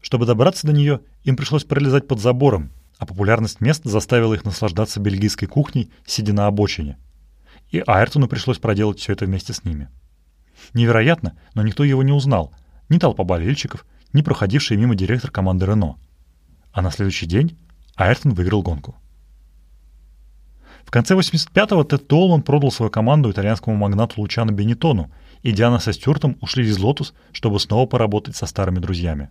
Чтобы 0.00 0.26
добраться 0.26 0.66
до 0.66 0.72
нее, 0.72 1.00
им 1.22 1.36
пришлось 1.36 1.64
пролезать 1.64 2.08
под 2.08 2.18
забором, 2.18 2.70
а 2.98 3.06
популярность 3.06 3.60
мест 3.60 3.84
заставила 3.84 4.34
их 4.34 4.44
наслаждаться 4.44 5.00
бельгийской 5.00 5.46
кухней, 5.46 5.90
сидя 6.06 6.32
на 6.32 6.46
обочине. 6.46 6.96
И 7.70 7.82
Айртону 7.86 8.26
пришлось 8.26 8.58
проделать 8.58 8.98
все 8.98 9.12
это 9.12 9.26
вместе 9.26 9.52
с 9.52 9.64
ними. 9.64 9.88
Невероятно, 10.74 11.38
но 11.54 11.62
никто 11.62 11.84
его 11.84 12.02
не 12.02 12.12
узнал, 12.12 12.52
ни 12.88 12.98
толпа 12.98 13.24
болельщиков, 13.24 13.84
ни 14.12 14.22
проходивший 14.22 14.76
мимо 14.76 14.94
директор 14.94 15.30
команды 15.30 15.66
Рено. 15.66 15.96
А 16.72 16.80
на 16.80 16.90
следующий 16.90 17.26
день 17.26 17.58
Айртон 17.96 18.34
выиграл 18.34 18.62
гонку. 18.62 18.96
Конце 20.92 21.14
85-го 21.14 21.84
Тед 21.84 22.06
Толман 22.06 22.42
продал 22.42 22.70
свою 22.70 22.90
команду 22.90 23.30
итальянскому 23.30 23.74
магнату 23.76 24.20
Лучано 24.20 24.50
Бенетону, 24.50 25.10
и 25.42 25.50
Диана 25.50 25.78
со 25.78 25.94
Стюартом 25.94 26.36
ушли 26.42 26.66
из 26.66 26.78
Лотус, 26.78 27.14
чтобы 27.32 27.60
снова 27.60 27.86
поработать 27.86 28.36
со 28.36 28.44
старыми 28.44 28.78
друзьями. 28.78 29.30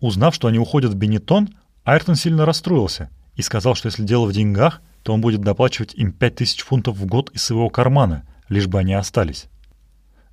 Узнав, 0.00 0.34
что 0.34 0.48
они 0.48 0.58
уходят 0.58 0.94
в 0.94 0.96
Бенетон, 0.96 1.50
Айртон 1.84 2.14
сильно 2.14 2.46
расстроился 2.46 3.10
и 3.36 3.42
сказал, 3.42 3.74
что 3.74 3.88
если 3.88 4.02
дело 4.02 4.24
в 4.24 4.32
деньгах, 4.32 4.80
то 5.02 5.12
он 5.12 5.20
будет 5.20 5.42
доплачивать 5.42 5.92
им 5.92 6.10
5000 6.10 6.62
фунтов 6.62 6.96
в 6.96 7.04
год 7.04 7.28
из 7.34 7.42
своего 7.42 7.68
кармана, 7.68 8.26
лишь 8.48 8.66
бы 8.66 8.78
они 8.78 8.94
остались. 8.94 9.48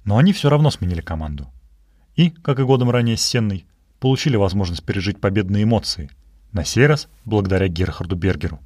Но 0.05 0.17
они 0.17 0.31
все 0.31 0.49
равно 0.49 0.71
сменили 0.71 1.01
команду. 1.01 1.49
И, 2.15 2.29
как 2.29 2.61
и 2.61 2.63
годом 2.63 2.91
ранее 2.91 3.17
с 3.17 3.21
Сенной, 3.21 3.65
получили 3.99 4.37
возможность 4.37 4.85
пережить 4.85 5.19
победные 5.19 5.65
эмоции, 5.65 6.09
на 6.53 6.63
сей 6.63 6.87
раз 6.87 7.09
благодаря 7.25 7.67
Герхарду 7.67 8.15
Бергеру 8.15 8.61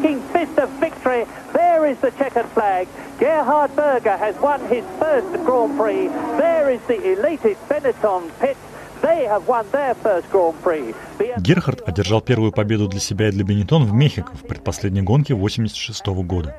shaking 0.00 0.20
fist 0.32 0.58
of 0.58 0.68
victory. 0.80 1.26
There 1.52 1.86
is 1.86 1.98
the 1.98 2.10
checkered 2.12 2.46
flag. 2.54 2.88
Gerhard 3.18 3.74
Berger 3.76 4.16
has 4.16 4.34
won 4.40 4.60
his 4.68 4.84
first 4.98 5.32
Grand 5.44 5.76
Prix. 5.78 6.08
There 6.38 6.70
is 6.70 6.80
the 6.88 6.98
elated 7.12 7.56
Benetton 7.68 8.30
pit. 8.40 8.56
Герхард 11.38 11.88
одержал 11.88 12.20
первую 12.20 12.52
победу 12.52 12.86
для 12.86 13.00
себя 13.00 13.30
и 13.30 13.32
для 13.32 13.44
Бенетон 13.44 13.86
в 13.86 13.94
Мехико 13.94 14.34
в 14.34 14.46
предпоследней 14.46 15.00
гонке 15.00 15.32
86 15.32 16.06
-го 16.06 16.22
года. 16.22 16.54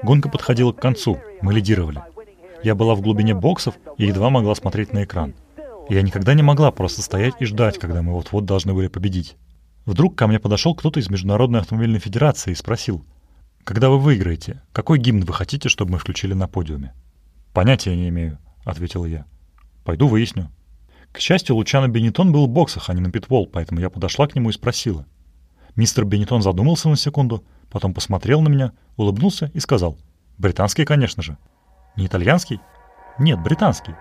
Гонка 0.00 0.28
подходила 0.28 0.70
к 0.70 0.80
концу, 0.80 1.18
мы 1.42 1.52
лидировали. 1.52 2.04
Я 2.62 2.76
была 2.76 2.94
в 2.94 3.00
глубине 3.00 3.34
боксов 3.34 3.74
и 3.96 4.06
едва 4.06 4.30
могла 4.30 4.54
смотреть 4.54 4.92
на 4.92 5.02
экран. 5.02 5.34
Я 5.88 6.02
никогда 6.02 6.34
не 6.34 6.44
могла 6.44 6.70
просто 6.70 7.02
стоять 7.02 7.34
и 7.40 7.46
ждать, 7.46 7.78
когда 7.78 8.00
мы 8.00 8.12
вот-вот 8.12 8.44
должны 8.44 8.72
были 8.72 8.86
победить. 8.86 9.36
Вдруг 9.86 10.16
ко 10.16 10.26
мне 10.26 10.40
подошел 10.40 10.74
кто-то 10.74 10.98
из 10.98 11.08
Международной 11.08 11.60
автомобильной 11.60 12.00
федерации 12.00 12.50
и 12.50 12.56
спросил, 12.56 13.06
«Когда 13.62 13.88
вы 13.88 13.98
выиграете, 13.98 14.60
какой 14.72 14.98
гимн 14.98 15.24
вы 15.24 15.32
хотите, 15.32 15.68
чтобы 15.68 15.92
мы 15.92 15.98
включили 15.98 16.34
на 16.34 16.48
подиуме?» 16.48 16.92
«Понятия 17.52 17.94
не 17.94 18.08
имею»,— 18.08 18.38
ответил 18.64 19.04
я. 19.04 19.24
«Пойду 19.84 20.08
выясню». 20.08 20.50
К 21.12 21.20
счастью, 21.20 21.54
Лучано 21.54 21.88
Бенетон 21.88 22.32
был 22.32 22.46
в 22.46 22.50
боксах, 22.50 22.90
а 22.90 22.94
не 22.94 23.00
на 23.00 23.10
питвол, 23.10 23.46
поэтому 23.46 23.80
я 23.80 23.88
подошла 23.88 24.26
к 24.26 24.34
нему 24.34 24.50
и 24.50 24.52
спросила. 24.52 25.06
Мистер 25.76 26.04
Бенетон 26.04 26.42
задумался 26.42 26.88
на 26.88 26.96
секунду, 26.96 27.44
потом 27.70 27.94
посмотрел 27.94 28.42
на 28.42 28.48
меня, 28.48 28.72
улыбнулся 28.96 29.50
и 29.54 29.60
сказал, 29.60 29.96
«Британский, 30.36 30.84
конечно 30.84 31.22
же». 31.22 31.38
«Не 31.96 32.06
итальянский?» 32.06 32.60
«Нет, 33.18 33.40
британский». 33.40 33.94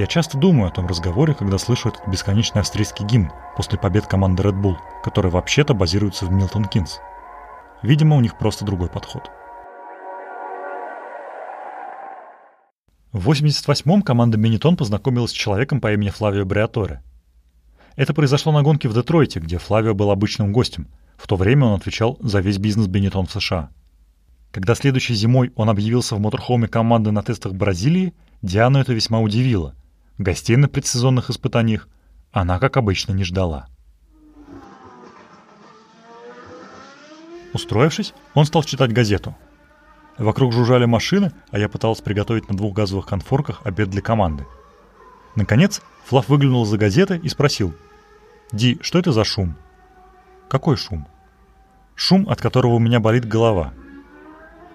Я 0.00 0.06
часто 0.06 0.38
думаю 0.38 0.68
о 0.68 0.72
том 0.72 0.86
разговоре, 0.86 1.34
когда 1.34 1.58
слышу 1.58 1.90
этот 1.90 2.08
бесконечный 2.08 2.62
австрийский 2.62 3.04
гимн 3.04 3.30
после 3.54 3.78
побед 3.78 4.06
команды 4.06 4.42
Red 4.42 4.58
Bull, 4.58 4.78
который 5.04 5.30
вообще-то 5.30 5.74
базируется 5.74 6.24
в 6.24 6.32
Милтон 6.32 6.64
Кинс. 6.64 7.00
Видимо, 7.82 8.16
у 8.16 8.22
них 8.22 8.38
просто 8.38 8.64
другой 8.64 8.88
подход. 8.88 9.30
В 13.12 13.30
88-м 13.30 14.00
команда 14.00 14.38
Бенетон 14.38 14.78
познакомилась 14.78 15.32
с 15.32 15.34
человеком 15.34 15.82
по 15.82 15.92
имени 15.92 16.08
Флавио 16.08 16.46
Бриаторе. 16.46 17.02
Это 17.94 18.14
произошло 18.14 18.52
на 18.52 18.62
гонке 18.62 18.88
в 18.88 18.94
Детройте, 18.94 19.38
где 19.38 19.58
Флавио 19.58 19.92
был 19.94 20.10
обычным 20.10 20.50
гостем. 20.50 20.88
В 21.18 21.26
то 21.26 21.36
время 21.36 21.66
он 21.66 21.74
отвечал 21.74 22.16
за 22.20 22.40
весь 22.40 22.56
бизнес 22.56 22.86
Бенетон 22.86 23.26
в 23.26 23.32
США. 23.32 23.68
Когда 24.50 24.74
следующей 24.74 25.12
зимой 25.12 25.52
он 25.56 25.68
объявился 25.68 26.16
в 26.16 26.20
моторхоуме 26.20 26.68
команды 26.68 27.10
на 27.10 27.22
тестах 27.22 27.52
Бразилии, 27.52 28.14
Диану 28.40 28.78
это 28.78 28.94
весьма 28.94 29.20
удивило. 29.20 29.74
Гостей 30.20 30.56
на 30.56 30.68
предсезонных 30.68 31.30
испытаниях 31.30 31.88
она, 32.30 32.58
как 32.58 32.76
обычно, 32.76 33.14
не 33.14 33.24
ждала. 33.24 33.68
Устроившись, 37.54 38.12
он 38.34 38.44
стал 38.44 38.62
читать 38.64 38.92
газету. 38.92 39.34
Вокруг 40.18 40.52
жужжали 40.52 40.84
машины, 40.84 41.32
а 41.50 41.58
я 41.58 41.70
пытался 41.70 42.02
приготовить 42.02 42.50
на 42.50 42.54
двух 42.54 42.74
газовых 42.74 43.06
конфорках 43.06 43.62
обед 43.64 43.88
для 43.88 44.02
команды. 44.02 44.46
Наконец, 45.36 45.80
Флав 46.04 46.28
выглянул 46.28 46.66
за 46.66 46.76
газеты 46.76 47.16
и 47.16 47.30
спросил. 47.30 47.74
«Ди, 48.52 48.78
что 48.82 48.98
это 48.98 49.12
за 49.12 49.24
шум?» 49.24 49.56
«Какой 50.50 50.76
шум?» 50.76 51.08
«Шум, 51.94 52.28
от 52.28 52.42
которого 52.42 52.74
у 52.74 52.78
меня 52.78 53.00
болит 53.00 53.26
голова». 53.26 53.72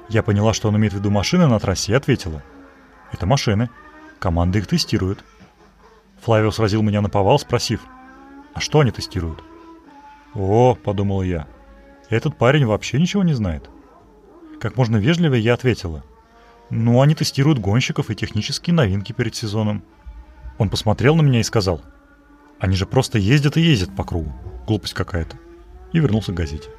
Я 0.10 0.24
поняла, 0.24 0.56
что 0.56 0.70
он 0.70 0.78
имеет 0.78 0.94
в 0.94 0.98
виду 0.98 1.12
машины 1.12 1.46
на 1.46 1.60
трассе, 1.60 1.92
и 1.92 1.96
ответила. 1.96 2.42
«Это 3.12 3.28
машины. 3.28 3.70
Команда 4.18 4.58
их 4.58 4.66
тестирует». 4.66 5.24
Флавио 6.26 6.50
сразил 6.50 6.82
меня 6.82 7.02
на 7.02 7.10
повал, 7.10 7.38
спросив, 7.38 7.82
«А 8.56 8.60
что 8.60 8.80
они 8.80 8.90
тестируют?» 8.90 9.44
«О»,— 10.34 10.76
подумал 10.84 11.22
я,— 11.22 11.48
«этот 12.10 12.36
парень 12.36 12.66
вообще 12.66 13.00
ничего 13.00 13.22
не 13.22 13.34
знает». 13.34 13.70
Как 14.60 14.76
можно 14.76 14.98
вежливее 14.98 15.44
я 15.44 15.54
ответила, 15.54 16.04
«Ну, 16.72 17.00
они 17.00 17.14
тестируют 17.14 17.60
гонщиков 17.60 18.10
и 18.10 18.16
технические 18.16 18.74
новинки 18.74 19.12
перед 19.12 19.36
сезоном». 19.36 19.84
Он 20.58 20.70
посмотрел 20.70 21.16
на 21.16 21.22
меня 21.22 21.42
и 21.42 21.44
сказал, 21.44 21.82
«Они 22.60 22.76
же 22.76 22.88
просто 22.88 23.20
ездят 23.20 23.56
и 23.58 23.62
ездят 23.62 23.96
по 23.96 24.04
кругу. 24.04 24.34
Глупость 24.66 24.96
какая-то». 24.96 25.38
И 25.94 26.00
вернулся 26.00 26.32
к 26.32 26.36
газете. 26.36 26.70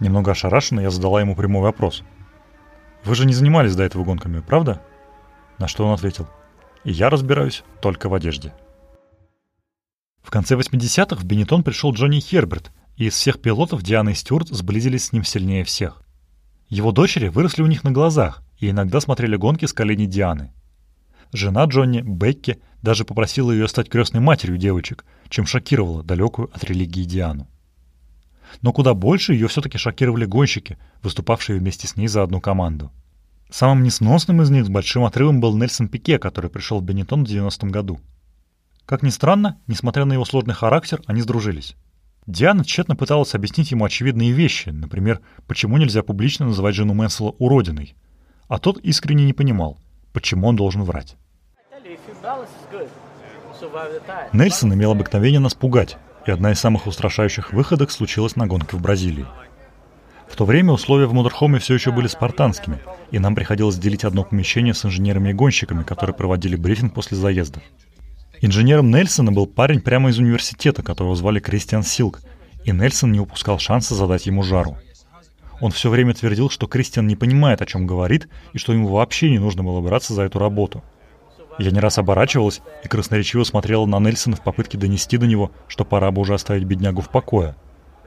Немного 0.00 0.32
ошарашенно 0.32 0.80
я 0.80 0.90
задала 0.90 1.22
ему 1.22 1.34
прямой 1.34 1.62
вопрос. 1.62 2.02
«Вы 3.04 3.14
же 3.14 3.24
не 3.24 3.32
занимались 3.32 3.74
до 3.74 3.84
этого 3.84 4.04
гонками, 4.04 4.40
правда?» 4.40 4.82
На 5.56 5.66
что 5.66 5.86
он 5.86 5.94
ответил– 5.94 6.28
и 6.84 6.92
я 6.92 7.10
разбираюсь 7.10 7.64
только 7.80 8.08
в 8.08 8.14
одежде. 8.14 8.52
В 10.22 10.30
конце 10.30 10.54
80-х 10.54 11.16
в 11.16 11.24
Бенетон 11.24 11.62
пришел 11.62 11.92
Джонни 11.92 12.20
Херберт, 12.20 12.72
и 12.96 13.06
из 13.06 13.14
всех 13.14 13.40
пилотов 13.40 13.82
Диана 13.82 14.10
и 14.10 14.14
Стюарт 14.14 14.48
сблизились 14.48 15.06
с 15.06 15.12
ним 15.12 15.24
сильнее 15.24 15.64
всех. 15.64 16.02
Его 16.68 16.92
дочери 16.92 17.28
выросли 17.28 17.62
у 17.62 17.66
них 17.66 17.84
на 17.84 17.90
глазах 17.90 18.42
и 18.58 18.70
иногда 18.70 19.00
смотрели 19.00 19.36
гонки 19.36 19.66
с 19.66 19.72
коленей 19.72 20.06
Дианы. 20.06 20.52
Жена 21.32 21.64
Джонни, 21.64 22.00
Бекки, 22.00 22.60
даже 22.80 23.04
попросила 23.04 23.50
ее 23.50 23.66
стать 23.66 23.88
крестной 23.88 24.20
матерью 24.20 24.56
девочек, 24.56 25.04
чем 25.28 25.46
шокировала 25.46 26.02
далекую 26.02 26.50
от 26.54 26.64
религии 26.64 27.04
Диану. 27.04 27.48
Но 28.62 28.72
куда 28.72 28.94
больше 28.94 29.32
ее 29.34 29.48
все-таки 29.48 29.78
шокировали 29.78 30.26
гонщики, 30.26 30.78
выступавшие 31.02 31.58
вместе 31.58 31.88
с 31.88 31.96
ней 31.96 32.06
за 32.06 32.22
одну 32.22 32.40
команду. 32.40 32.92
Самым 33.54 33.84
несносным 33.84 34.42
из 34.42 34.50
них 34.50 34.64
с 34.64 34.68
большим 34.68 35.04
отрывом 35.04 35.38
был 35.38 35.56
Нельсон 35.56 35.86
Пике, 35.86 36.18
который 36.18 36.50
пришел 36.50 36.80
в 36.80 36.82
Бенетон 36.82 37.24
в 37.24 37.28
90-м 37.28 37.70
году. 37.70 38.00
Как 38.84 39.04
ни 39.04 39.10
странно, 39.10 39.60
несмотря 39.68 40.04
на 40.06 40.14
его 40.14 40.24
сложный 40.24 40.54
характер, 40.54 41.00
они 41.06 41.20
сдружились. 41.20 41.76
Диана 42.26 42.64
тщетно 42.64 42.96
пыталась 42.96 43.32
объяснить 43.32 43.70
ему 43.70 43.84
очевидные 43.84 44.32
вещи, 44.32 44.70
например, 44.70 45.20
почему 45.46 45.76
нельзя 45.76 46.02
публично 46.02 46.46
называть 46.46 46.74
жену 46.74 46.94
Мэнсела 46.94 47.30
уродиной. 47.38 47.94
А 48.48 48.58
тот 48.58 48.78
искренне 48.78 49.24
не 49.24 49.32
понимал, 49.32 49.78
почему 50.12 50.48
он 50.48 50.56
должен 50.56 50.82
врать. 50.82 51.14
Нельсон 54.32 54.74
имел 54.74 54.90
обыкновение 54.90 55.38
нас 55.38 55.54
пугать, 55.54 55.96
и 56.26 56.32
одна 56.32 56.50
из 56.50 56.58
самых 56.58 56.88
устрашающих 56.88 57.52
выходок 57.52 57.92
случилась 57.92 58.34
на 58.34 58.48
гонке 58.48 58.76
в 58.76 58.82
Бразилии. 58.82 59.26
В 60.34 60.36
то 60.36 60.46
время 60.46 60.72
условия 60.72 61.06
в 61.06 61.12
Модерхоме 61.12 61.60
все 61.60 61.74
еще 61.74 61.92
были 61.92 62.08
спартанскими, 62.08 62.80
и 63.12 63.20
нам 63.20 63.36
приходилось 63.36 63.78
делить 63.78 64.02
одно 64.02 64.24
помещение 64.24 64.74
с 64.74 64.84
инженерами 64.84 65.30
и 65.30 65.32
гонщиками, 65.32 65.84
которые 65.84 66.16
проводили 66.16 66.56
брифинг 66.56 66.92
после 66.92 67.16
заездов. 67.16 67.62
Инженером 68.40 68.90
Нельсона 68.90 69.30
был 69.30 69.46
парень 69.46 69.80
прямо 69.80 70.10
из 70.10 70.18
университета, 70.18 70.82
которого 70.82 71.14
звали 71.14 71.38
Кристиан 71.38 71.84
Силк, 71.84 72.20
и 72.64 72.72
Нельсон 72.72 73.12
не 73.12 73.20
упускал 73.20 73.60
шанса 73.60 73.94
задать 73.94 74.26
ему 74.26 74.42
жару. 74.42 74.76
Он 75.60 75.70
все 75.70 75.88
время 75.88 76.14
твердил, 76.14 76.50
что 76.50 76.66
Кристиан 76.66 77.06
не 77.06 77.14
понимает, 77.14 77.62
о 77.62 77.66
чем 77.66 77.86
говорит, 77.86 78.26
и 78.52 78.58
что 78.58 78.72
ему 78.72 78.88
вообще 78.88 79.30
не 79.30 79.38
нужно 79.38 79.62
было 79.62 79.80
браться 79.80 80.14
за 80.14 80.22
эту 80.22 80.40
работу. 80.40 80.82
Я 81.60 81.70
не 81.70 81.78
раз 81.78 81.98
оборачивалась 81.98 82.60
и 82.82 82.88
красноречиво 82.88 83.44
смотрела 83.44 83.86
на 83.86 84.00
Нельсона 84.00 84.34
в 84.34 84.42
попытке 84.42 84.78
донести 84.78 85.16
до 85.16 85.28
него, 85.28 85.52
что 85.68 85.84
пора 85.84 86.10
бы 86.10 86.22
уже 86.22 86.34
оставить 86.34 86.64
беднягу 86.64 87.02
в 87.02 87.08
покое. 87.08 87.54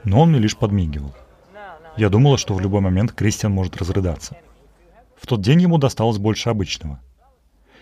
Но 0.04 0.20
он 0.20 0.28
мне 0.28 0.40
лишь 0.40 0.58
подмигивал. 0.58 1.14
Я 1.98 2.10
думала, 2.10 2.38
что 2.38 2.54
в 2.54 2.60
любой 2.60 2.80
момент 2.80 3.10
Кристиан 3.10 3.52
может 3.52 3.76
разрыдаться. 3.76 4.36
В 5.20 5.26
тот 5.26 5.40
день 5.40 5.62
ему 5.62 5.78
досталось 5.78 6.18
больше 6.18 6.48
обычного. 6.48 7.00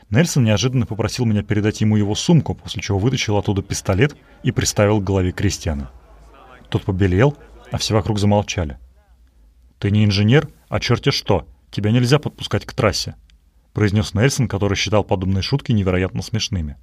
Нельсон 0.09 0.44
неожиданно 0.44 0.87
попросил 0.87 1.26
меня 1.26 1.42
передать 1.42 1.83
ему 1.83 1.98
его 1.98 2.14
сумку, 2.14 2.55
после 2.55 2.81
чего 2.81 2.98
вытащил 2.98 3.37
оттуда 3.37 3.61
пистолет 3.61 4.16
и 4.42 4.52
приставил 4.52 5.00
к 5.00 5.05
голове 5.05 5.33
Кристиана. 5.33 5.90
Тот 6.70 6.85
побелел, 6.85 7.37
а 7.70 7.76
все 7.76 7.92
вокруг 7.92 8.18
замолчали. 8.18 8.79
«Ты 9.79 9.90
не 9.90 10.07
инженер, 10.07 10.48
а 10.70 10.81
черти 10.81 11.11
что, 11.11 11.46
тебя 11.70 11.90
нельзя 11.90 12.18
подпускать 12.18 12.64
к 12.64 12.72
трассе», 12.72 13.16
произнес 13.74 14.14
Нельсон, 14.14 14.48
который 14.48 14.76
считал 14.76 15.05
подобные 15.05 15.42
шутки 15.42 15.72
невероятно 15.72 16.22
смешными. 16.22 16.79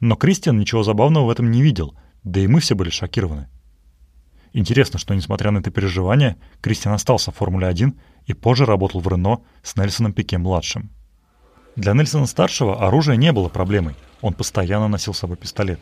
Но 0.00 0.16
Кристиан 0.16 0.58
ничего 0.58 0.84
забавного 0.84 1.26
в 1.26 1.30
этом 1.30 1.50
не 1.50 1.60
видел, 1.60 1.94
да 2.24 2.40
и 2.40 2.46
мы 2.46 2.60
все 2.60 2.74
были 2.74 2.88
шокированы. 2.88 3.50
Интересно, 4.52 4.98
что 4.98 5.14
несмотря 5.14 5.50
на 5.50 5.58
это 5.58 5.70
переживание, 5.70 6.36
Кристиан 6.60 6.94
остался 6.94 7.30
в 7.30 7.36
Формуле-1 7.36 7.96
и 8.26 8.34
позже 8.34 8.64
работал 8.64 9.00
в 9.00 9.08
Рено 9.08 9.42
с 9.62 9.76
Нельсоном 9.76 10.12
Пике-младшим. 10.12 10.90
Для 11.76 11.92
Нельсона-старшего 11.92 12.86
оружие 12.86 13.16
не 13.16 13.32
было 13.32 13.48
проблемой, 13.48 13.94
он 14.20 14.34
постоянно 14.34 14.88
носил 14.88 15.14
с 15.14 15.18
собой 15.18 15.36
пистолет. 15.36 15.80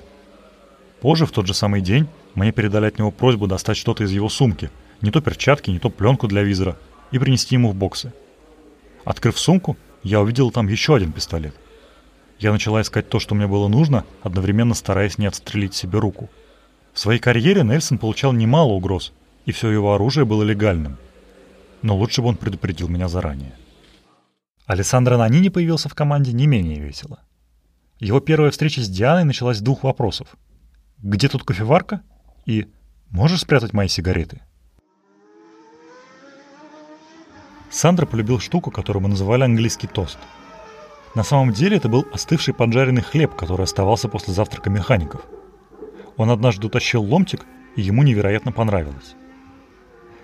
Позже, 1.00 1.26
в 1.26 1.31
тот 1.31 1.46
же 1.46 1.54
самый 1.54 1.81
день, 1.81 2.09
мне 2.35 2.52
передали 2.52 2.87
от 2.87 2.98
него 2.98 3.11
просьбу 3.11 3.46
достать 3.46 3.76
что-то 3.76 4.04
из 4.04 4.12
его 4.12 4.28
сумки, 4.28 4.70
не 5.00 5.11
то 5.11 5.20
перчатки, 5.20 5.70
не 5.70 5.78
то 5.78 5.90
пленку 5.90 6.28
для 6.28 6.42
визора, 6.42 6.76
и 7.11 7.18
принести 7.18 7.54
ему 7.54 7.70
в 7.70 7.74
боксы. 7.74 8.12
Открыв 9.04 9.38
сумку, 9.38 9.76
я 10.02 10.20
увидел 10.20 10.50
там 10.50 10.68
еще 10.68 10.94
один 10.94 11.12
пистолет. 11.12 11.54
Я 12.38 12.52
начала 12.52 12.83
искать 12.83 13.09
то, 13.09 13.18
что 13.18 13.35
мне 13.35 13.46
было 13.46 13.68
нужно, 13.68 14.04
одновременно 14.22 14.74
стараясь 14.74 15.18
не 15.18 15.26
отстрелить 15.26 15.74
себе 15.74 15.98
руку. 15.98 16.28
В 16.92 16.98
своей 16.98 17.20
карьере 17.20 17.62
Нельсон 17.62 17.98
получал 17.98 18.33
немало 18.33 18.72
угроз, 18.72 19.12
и 19.46 19.53
все 19.53 19.70
его 19.70 19.94
оружие 19.94 20.24
было 20.24 20.42
легальным. 20.42 20.96
Но 21.83 21.96
лучше 21.96 22.22
бы 22.22 22.29
он 22.29 22.37
предупредил 22.37 22.88
меня 22.88 23.09
заранее. 23.09 23.55
Александр 24.66 25.16
Нанини 25.16 25.48
появился 25.48 25.88
в 25.88 25.94
команде 25.94 26.33
не 26.33 26.46
менее 26.46 26.81
весело. 26.81 27.20
Его 28.01 28.20
первая 28.20 28.51
встреча 28.51 28.83
с 28.83 28.88
Дианой 28.88 29.24
началась 29.24 29.59
с 29.59 29.62
двух 29.62 29.83
вопросов. 29.83 30.37
«Где 30.98 31.29
тут 31.29 31.44
кофеварка?» 31.44 32.03
и 32.44 32.68
«Можешь 33.11 33.40
спрятать 33.40 33.72
мои 33.72 33.88
сигареты?» 33.88 34.42
Сандра 37.70 38.07
полюбил 38.07 38.38
штуку, 38.40 38.70
которую 38.70 39.03
мы 39.03 39.09
называли 39.09 39.44
английский 39.44 39.87
тост. 39.87 40.18
На 41.14 41.22
самом 41.22 41.53
деле 41.53 41.77
это 41.77 41.88
был 41.88 42.07
остывший 42.12 42.55
поджаренный 42.55 43.03
хлеб, 43.03 43.35
который 43.35 43.64
оставался 43.64 44.09
после 44.09 44.35
завтрака 44.35 44.70
механиков. 44.70 45.22
Он 46.18 46.31
однажды 46.31 46.66
утащил 46.66 47.02
ломтик, 47.02 47.46
и 47.76 47.81
ему 47.81 48.02
невероятно 48.02 48.52
понравилось. 48.52 49.14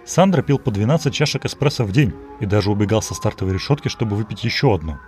Сандра 0.04 0.42
пил 0.42 0.58
по 0.58 0.70
12 0.70 1.14
чашек 1.14 1.46
эспрессо 1.46 1.84
в 1.84 1.92
день 1.92 2.12
и 2.40 2.46
даже 2.46 2.70
убегал 2.70 3.00
со 3.00 3.14
стартовой 3.14 3.54
решетки, 3.54 3.88
чтобы 3.88 4.16
выпить 4.16 4.44
еще 4.44 4.74
одну, 4.74 4.98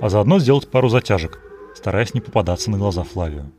а 0.00 0.08
заодно 0.08 0.38
сделать 0.38 0.70
пару 0.70 0.88
затяжек, 0.88 1.40
стараясь 1.74 2.14
не 2.14 2.20
попадаться 2.20 2.70
на 2.70 2.78
глаза 2.78 3.02
Флавию. 3.02 3.50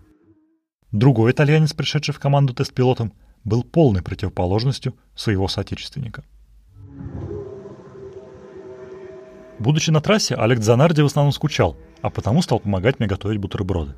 Другой 0.92 1.32
итальянец, 1.32 1.74
пришедший 1.74 2.14
в 2.14 2.20
команду 2.20 2.54
тест-пилотом, 2.54 3.12
был 3.44 3.64
полной 3.64 4.02
противоположностью 4.02 4.96
своего 5.16 5.48
соотечественника. 5.48 6.24
Будучи 9.60 9.90
на 9.90 10.02
трассе, 10.02 10.36
Алекс 10.36 10.64
Занарди 10.64 11.02
в 11.02 11.06
основном 11.06 11.34
скучал, 11.34 11.76
а 12.02 12.10
потому 12.10 12.42
стал 12.42 12.60
помогать 12.60 13.00
мне 13.00 13.08
готовить 13.08 13.40
бутерброды. 13.40 13.96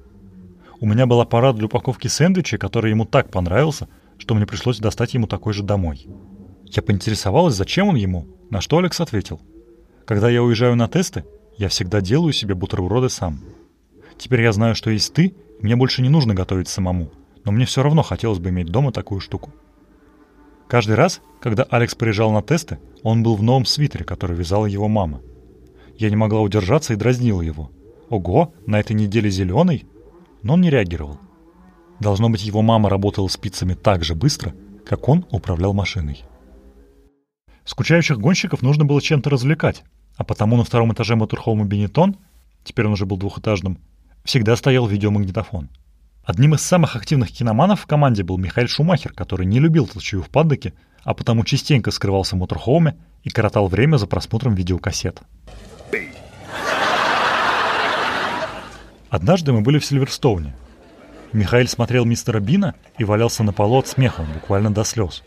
У 0.80 0.86
меня 0.86 1.06
был 1.06 1.22
аппарат 1.22 1.56
для 1.56 1.66
упаковки 1.66 2.08
сэндвичей, 2.08 2.58
который 2.58 2.92
ему 2.92 3.06
так 3.06 3.32
понравился, 3.32 3.88
что 4.18 4.36
мне 4.36 4.46
пришлось 4.46 4.80
достать 4.80 5.14
ему 5.14 5.28
такой 5.28 5.54
же 5.54 5.64
домой– 5.64 6.08
я 6.70 6.84
поинтересовалась, 6.84 7.56
зачем 7.56 7.90
он 7.90 7.96
ему, 7.96 8.28
на 8.50 8.62
что 8.62 8.78
Алекс 8.78 9.00
ответил. 9.00 9.40
Когда 10.06 10.30
я 10.30 10.44
уезжаю 10.44 10.76
на 10.76 10.88
тесты, 10.88 11.24
я 11.58 11.70
всегда 11.70 12.02
делаю 12.02 12.34
себе 12.34 12.56
бутерброды 12.56 13.10
сам. 13.10 13.40
Теперь 14.18 14.42
я 14.42 14.52
знаю, 14.52 14.76
что 14.76 14.90
есть 14.90 15.14
ты, 15.14 15.28
и 15.28 15.36
мне 15.62 15.76
больше 15.76 16.02
не 16.02 16.10
нужно 16.10 16.34
готовить 16.34 16.68
самому, 16.68 17.12
но 17.46 17.52
мне 17.52 17.66
все 17.66 17.84
равно 17.84 18.04
хотелось 18.04 18.40
бы 18.40 18.50
иметь 18.50 18.68
дома 18.68 18.92
такую 18.92 19.22
штуку. 19.22 19.52
Каждый 20.68 20.96
раз, 20.96 21.22
когда 21.40 21.64
Алекс 21.64 21.96
приезжал 21.96 22.32
на 22.32 22.42
тесты, 22.42 22.80
он 23.02 23.24
был 23.24 23.36
в 23.36 23.44
новом 23.44 23.66
свитере, 23.66 24.04
который 24.04 24.36
вязала 24.36 24.66
его 24.66 24.88
мама. 24.88 25.22
Я 25.98 26.10
не 26.10 26.16
могла 26.16 26.42
удержаться 26.42 26.94
и 26.94 26.98
дразнила 26.98 27.42
его. 27.42 27.72
«Ого, 28.10 28.54
на 28.66 28.80
этой 28.80 28.94
неделе 28.94 29.30
зеленый?» 29.30 29.86
Но 30.48 30.54
он 30.54 30.62
не 30.62 30.70
реагировал. 30.70 31.20
Должно 32.00 32.30
быть, 32.30 32.42
его 32.42 32.62
мама 32.62 32.88
работала 32.88 33.28
спицами 33.28 33.74
так 33.74 34.06
же 34.06 34.16
быстро, 34.16 34.56
как 34.86 35.10
он 35.10 35.26
управлял 35.30 35.74
машиной. 35.74 36.24
Скучающих 37.66 38.18
гонщиков 38.18 38.62
нужно 38.62 38.86
было 38.86 39.02
чем-то 39.02 39.30
развлекать, 39.30 39.84
а 40.16 40.24
потому 40.24 40.56
на 40.56 40.64
втором 40.64 40.94
этаже 40.94 41.18
моторхома 41.18 41.66
Бенетон, 41.66 42.16
теперь 42.64 42.86
он 42.86 42.94
уже 42.94 43.06
был 43.06 43.18
двухэтажным, 43.18 43.80
всегда 44.24 44.56
стоял 44.56 44.88
видеомагнитофон. 44.88 45.68
Одним 46.24 46.56
из 46.56 46.62
самых 46.62 46.96
активных 46.96 47.30
киноманов 47.30 47.82
в 47.82 47.86
команде 47.86 48.24
был 48.24 48.38
Михаил 48.38 48.70
Шумахер, 48.70 49.12
который 49.12 49.46
не 49.46 49.60
любил 49.60 49.86
толчую 49.86 50.24
в 50.24 50.30
паддоке, 50.30 50.74
а 51.04 51.14
потому 51.14 51.44
частенько 51.44 51.92
скрывался 51.92 52.38
в 52.38 52.40
моторхоуме 52.40 52.96
и 53.24 53.30
коротал 53.30 53.68
время 53.68 53.98
за 53.98 54.08
просмотром 54.08 54.56
видеокассет. 54.56 55.22
Однажды 59.10 59.54
мы 59.54 59.62
были 59.62 59.80
в 59.80 59.86
Сильверстоуне. 59.86 60.54
Михаил 61.34 61.68
смотрел 61.68 62.06
мистера 62.06 62.40
Бина 62.40 62.76
и 62.98 63.04
валялся 63.04 63.44
на 63.44 63.54
полу 63.54 63.80
от 63.80 63.88
смеха, 63.88 64.26
буквально 64.34 64.74
до 64.74 64.84
слез. 64.84 65.24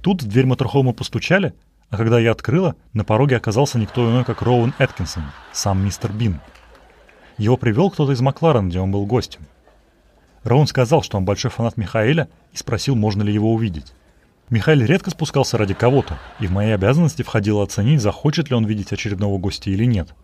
Тут 0.00 0.22
в 0.22 0.28
дверь 0.28 0.46
моторхома 0.46 0.92
постучали, 0.92 1.54
а 1.90 1.96
когда 1.96 2.18
я 2.18 2.32
открыла, 2.32 2.76
на 2.92 3.04
пороге 3.04 3.36
оказался 3.36 3.78
никто 3.78 4.08
иной, 4.08 4.24
как 4.24 4.42
Роуэн 4.42 4.74
Эткинсон, 4.78 5.24
сам 5.52 5.84
мистер 5.84 6.12
Бин. 6.12 6.40
Его 7.38 7.56
привел 7.56 7.90
кто-то 7.90 8.12
из 8.12 8.20
Макларен, 8.20 8.68
где 8.68 8.80
он 8.80 8.90
был 8.90 9.06
гостем. 9.06 9.46
Роуэн 10.42 10.66
сказал, 10.66 11.02
что 11.02 11.18
он 11.18 11.24
большой 11.24 11.50
фанат 11.50 11.76
Михаэля 11.76 12.28
и 12.52 12.56
спросил, 12.56 12.94
можно 12.94 13.22
ли 13.22 13.32
его 13.32 13.52
увидеть. 13.52 13.92
Михаил 14.48 14.82
редко 14.82 15.10
спускался 15.10 15.58
ради 15.58 15.74
кого-то, 15.74 16.18
и 16.38 16.46
в 16.46 16.52
мои 16.52 16.70
обязанности 16.70 17.22
входило 17.22 17.64
оценить, 17.64 18.00
захочет 18.00 18.48
ли 18.48 18.56
он 18.56 18.64
видеть 18.64 18.92
очередного 18.92 19.38
гостя 19.38 19.70
или 19.70 19.84
нет. 19.84 20.14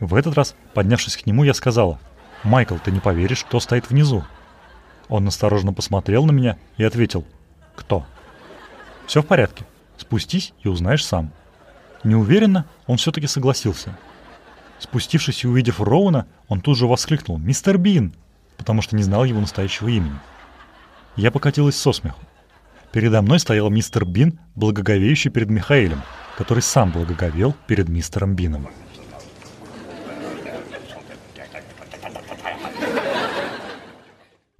В 0.00 0.14
этот 0.14 0.34
раз, 0.34 0.54
поднявшись 0.74 1.16
к 1.16 1.26
нему, 1.26 1.44
я 1.44 1.54
сказала, 1.54 1.98
«Майкл, 2.44 2.76
ты 2.76 2.90
не 2.90 3.00
поверишь, 3.00 3.44
кто 3.44 3.60
стоит 3.60 3.90
внизу?» 3.90 4.24
Он 5.08 5.26
осторожно 5.26 5.72
посмотрел 5.72 6.24
на 6.24 6.32
меня 6.32 6.56
и 6.76 6.84
ответил, 6.84 7.24
«Кто?» 7.74 8.06
Все 9.06 9.22
в 9.22 9.26
порядке. 9.26 9.64
Спустись 9.96 10.52
и 10.62 10.68
узнаешь 10.68 11.04
сам. 11.04 11.32
Неуверенно 12.04 12.66
он 12.86 12.98
все-таки 12.98 13.26
согласился. 13.26 13.96
Спустившись 14.78 15.44
и 15.44 15.48
увидев 15.48 15.80
Роуна, 15.80 16.26
он 16.46 16.60
тут 16.60 16.76
же 16.76 16.86
воскликнул 16.86 17.38
«Мистер 17.38 17.78
Бин!», 17.78 18.14
потому 18.56 18.82
что 18.82 18.96
не 18.96 19.02
знал 19.02 19.24
его 19.24 19.40
настоящего 19.40 19.88
имени. 19.88 20.18
Я 21.16 21.30
покатилась 21.30 21.76
со 21.76 21.92
смеху. 21.92 22.20
Передо 22.92 23.22
мной 23.22 23.40
стоял 23.40 23.70
мистер 23.70 24.04
Бин, 24.04 24.38
благоговеющий 24.54 25.30
перед 25.30 25.50
Михаилем, 25.50 26.02
который 26.36 26.62
сам 26.62 26.92
благоговел 26.92 27.54
перед 27.66 27.88
мистером 27.88 28.34
Бином. 28.34 28.68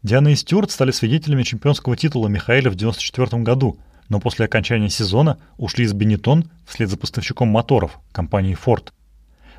Диана 0.04 0.28
и 0.28 0.36
Стюарт 0.36 0.70
стали 0.70 0.92
свидетелями 0.92 1.42
чемпионского 1.42 1.96
титула 1.96 2.28
Михаэля 2.28 2.70
в 2.70 2.76
1994 2.76 3.42
году, 3.42 3.78
но 4.08 4.20
после 4.20 4.44
окончания 4.44 4.90
сезона 4.90 5.38
ушли 5.56 5.84
из 5.84 5.92
Бенетон 5.92 6.48
вслед 6.66 6.88
за 6.88 6.96
поставщиком 6.96 7.48
моторов, 7.48 7.98
компанией 8.12 8.54
Ford. 8.54 8.92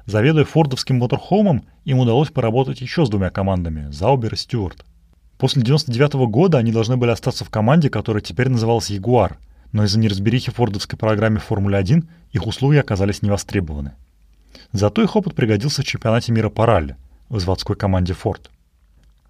Заведуя 0.05 0.45
фордовским 0.45 0.97
моторхомом, 0.97 1.65
им 1.83 1.99
удалось 1.99 2.29
поработать 2.29 2.79
еще 2.79 3.05
с 3.05 3.09
двумя 3.09 3.31
командами– 3.31 3.89
Заубер 3.91 4.33
и 4.33 4.37
Стюарт. 4.37 4.85
После 5.37 5.61
99 5.61 6.13
-го 6.15 6.27
года 6.27 6.57
они 6.57 6.71
должны 6.71 6.95
были 6.95 7.11
остаться 7.11 7.43
в 7.43 7.49
команде, 7.49 7.89
которая 7.89 8.21
теперь 8.21 8.47
называлась 8.47 8.89
«Ягуар», 8.89 9.37
но 9.73 9.83
из-за 9.83 9.99
неразберихи 9.99 10.51
фордовской 10.51 10.97
программе 10.97 11.39
Формулы-1 11.39 12.07
их 12.31 12.47
услуги 12.47 12.77
оказались 12.77 13.21
невостребованы. 13.21 13.91
Зато 14.71 15.03
их 15.03 15.17
опыт 15.17 15.35
пригодился 15.35 15.81
в 15.81 15.85
чемпионате 15.85 16.31
мира 16.31 16.49
по 16.49 16.65
ралли 16.65 16.95
в 17.27 17.39
заводской 17.39 17.75
команде 17.75 18.13
Ford. 18.13 18.49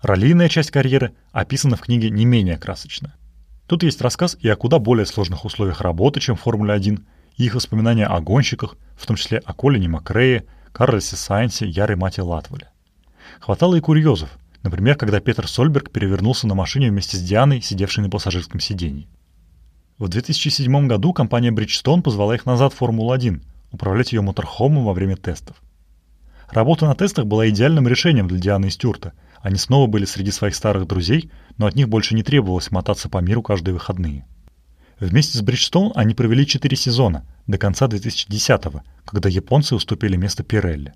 Раллийная 0.01 0.49
часть 0.49 0.71
карьеры 0.71 1.13
описана 1.31 1.75
в 1.75 1.81
книге 1.81 2.09
не 2.09 2.25
менее 2.25 2.57
красочно. 2.57 3.13
Тут 3.67 3.83
есть 3.83 4.01
рассказ 4.01 4.38
и 4.39 4.47
о 4.47 4.55
куда 4.55 4.79
более 4.79 5.05
сложных 5.05 5.45
условиях 5.45 5.81
работы, 5.81 6.19
чем 6.19 6.35
в 6.35 6.41
Формуле-1, 6.41 7.03
и 7.38 7.45
их 7.45 7.55
воспоминания 7.55 8.05
о 8.05 8.19
гонщиках, 8.19 8.77
в 8.97 9.05
том 9.05 9.15
числе 9.15 9.39
о 9.39 9.53
Колине 9.53 9.88
Макрее, 9.88 10.45
Карлосе 10.71 11.15
Сайнсе, 11.15 11.67
Яре 11.67 11.95
Мате 11.95 12.21
Латвале. 12.21 12.69
Хватало 13.39 13.75
и 13.75 13.79
курьезов, 13.81 14.29
например, 14.63 14.95
когда 14.95 15.19
Петр 15.19 15.47
Сольберг 15.47 15.91
перевернулся 15.91 16.47
на 16.47 16.55
машине 16.55 16.89
вместе 16.89 17.17
с 17.17 17.21
Дианой, 17.21 17.62
сидевшей 17.62 18.03
на 18.03 18.09
пассажирском 18.09 18.59
сидении. 18.59 19.07
В 19.97 20.07
2007 20.07 20.88
году 20.88 21.12
компания 21.13 21.51
Bridgestone 21.51 22.01
позвала 22.01 22.33
их 22.35 22.45
назад 22.45 22.73
в 22.73 22.77
Формулу-1, 22.77 23.41
управлять 23.71 24.13
ее 24.13 24.21
моторхомом 24.21 24.85
во 24.85 24.93
время 24.93 25.17
тестов. 25.17 25.57
Работа 26.49 26.85
на 26.88 26.95
тестах 26.95 27.25
была 27.25 27.49
идеальным 27.49 27.88
решением 27.88 28.27
для 28.27 28.39
Дианы 28.39 28.67
и 28.67 28.69
Стюарта. 28.69 29.13
Они 29.41 29.58
снова 29.58 29.88
были 29.88 30.06
среди 30.06 30.32
своих 30.32 30.56
старых 30.56 30.88
друзей, 30.88 31.32
но 31.58 31.65
от 31.65 31.75
них 31.75 31.88
больше 31.88 32.15
не 32.15 32.23
требовалось 32.23 32.71
мотаться 32.71 33.10
по 33.10 33.19
миру 33.19 33.41
каждые 33.41 33.73
выходные. 33.73 34.25
Вместе 34.99 35.38
с 35.38 35.41
Bridgestone 35.41 35.91
они 35.95 36.13
провели 36.13 36.45
4 36.45 36.75
сезона, 36.75 37.25
до 37.47 37.58
конца 37.58 37.88
2010-го, 37.88 38.84
когда 39.06 39.30
японцы 39.30 39.75
уступили 39.75 40.17
место 40.17 40.43
Пирелли. 40.43 40.93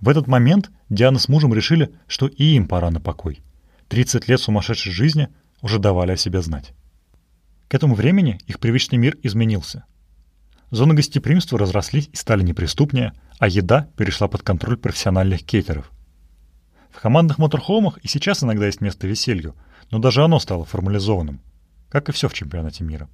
В 0.00 0.08
этот 0.08 0.26
момент 0.26 0.70
Диана 0.90 1.18
с 1.18 1.28
мужем 1.28 1.54
решили, 1.54 1.92
что 2.06 2.26
и 2.26 2.56
им 2.56 2.68
пора 2.68 2.90
на 2.90 3.00
покой. 3.00 3.40
30 3.88 4.28
лет 4.28 4.40
сумасшедшей 4.40 4.92
жизни 4.92 5.28
уже 5.62 5.78
давали 5.78 6.12
о 6.12 6.16
себе 6.16 6.42
знать. 6.42 6.72
К 7.68 7.74
этому 7.74 7.94
времени 7.94 8.38
их 8.46 8.60
привычный 8.60 8.98
мир 8.98 9.16
изменился. 9.22 9.84
Зоны 10.70 10.94
гостеприимства 10.94 11.58
разрослись 11.58 12.08
и 12.12 12.16
стали 12.16 12.42
неприступнее, 12.42 13.12
а 13.38 13.48
еда 13.48 13.88
перешла 13.96 14.28
под 14.28 14.42
контроль 14.42 14.76
профессиональных 14.76 15.42
кейтеров. 15.42 15.90
В 16.92 17.00
командных 17.00 17.38
моторхомах 17.38 17.98
и 17.98 18.08
сейчас 18.08 18.42
иногда 18.42 18.66
есть 18.66 18.80
место 18.80 19.06
веселью, 19.06 19.54
но 19.90 19.98
даже 19.98 20.22
оно 20.22 20.38
стало 20.38 20.64
формализованным, 20.64 21.40
как 21.88 22.08
и 22.08 22.12
все 22.12 22.28
в 22.28 22.34
чемпионате 22.34 22.84
мира. 22.84 23.08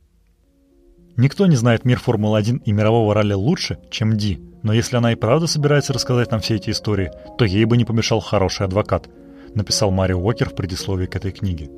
Никто 1.17 1.47
не 1.47 1.57
знает 1.57 1.87
мир 1.87 1.99
Формулы-1 1.99 2.63
и 2.65 2.73
мирового 2.73 3.15
ралли 3.15 3.33
лучше, 3.33 3.79
чем 3.91 4.19
Ди, 4.19 4.39
но 4.63 4.75
если 4.75 4.97
она 4.97 5.13
и 5.13 5.17
правда 5.17 5.47
собирается 5.47 5.95
рассказать 5.95 6.31
нам 6.31 6.41
все 6.41 6.57
эти 6.57 6.71
истории, 6.71 7.11
то 7.39 7.47
ей 7.47 7.65
бы 7.65 7.79
не 7.79 7.87
помешал 7.87 8.21
хороший 8.21 8.67
адвокат, 8.67 9.09
написал 9.55 9.91
Марио 9.91 10.19
Уокер 10.19 10.51
в 10.51 10.55
предисловии 10.55 11.07
к 11.07 11.17
этой 11.17 11.33
книге. 11.33 11.71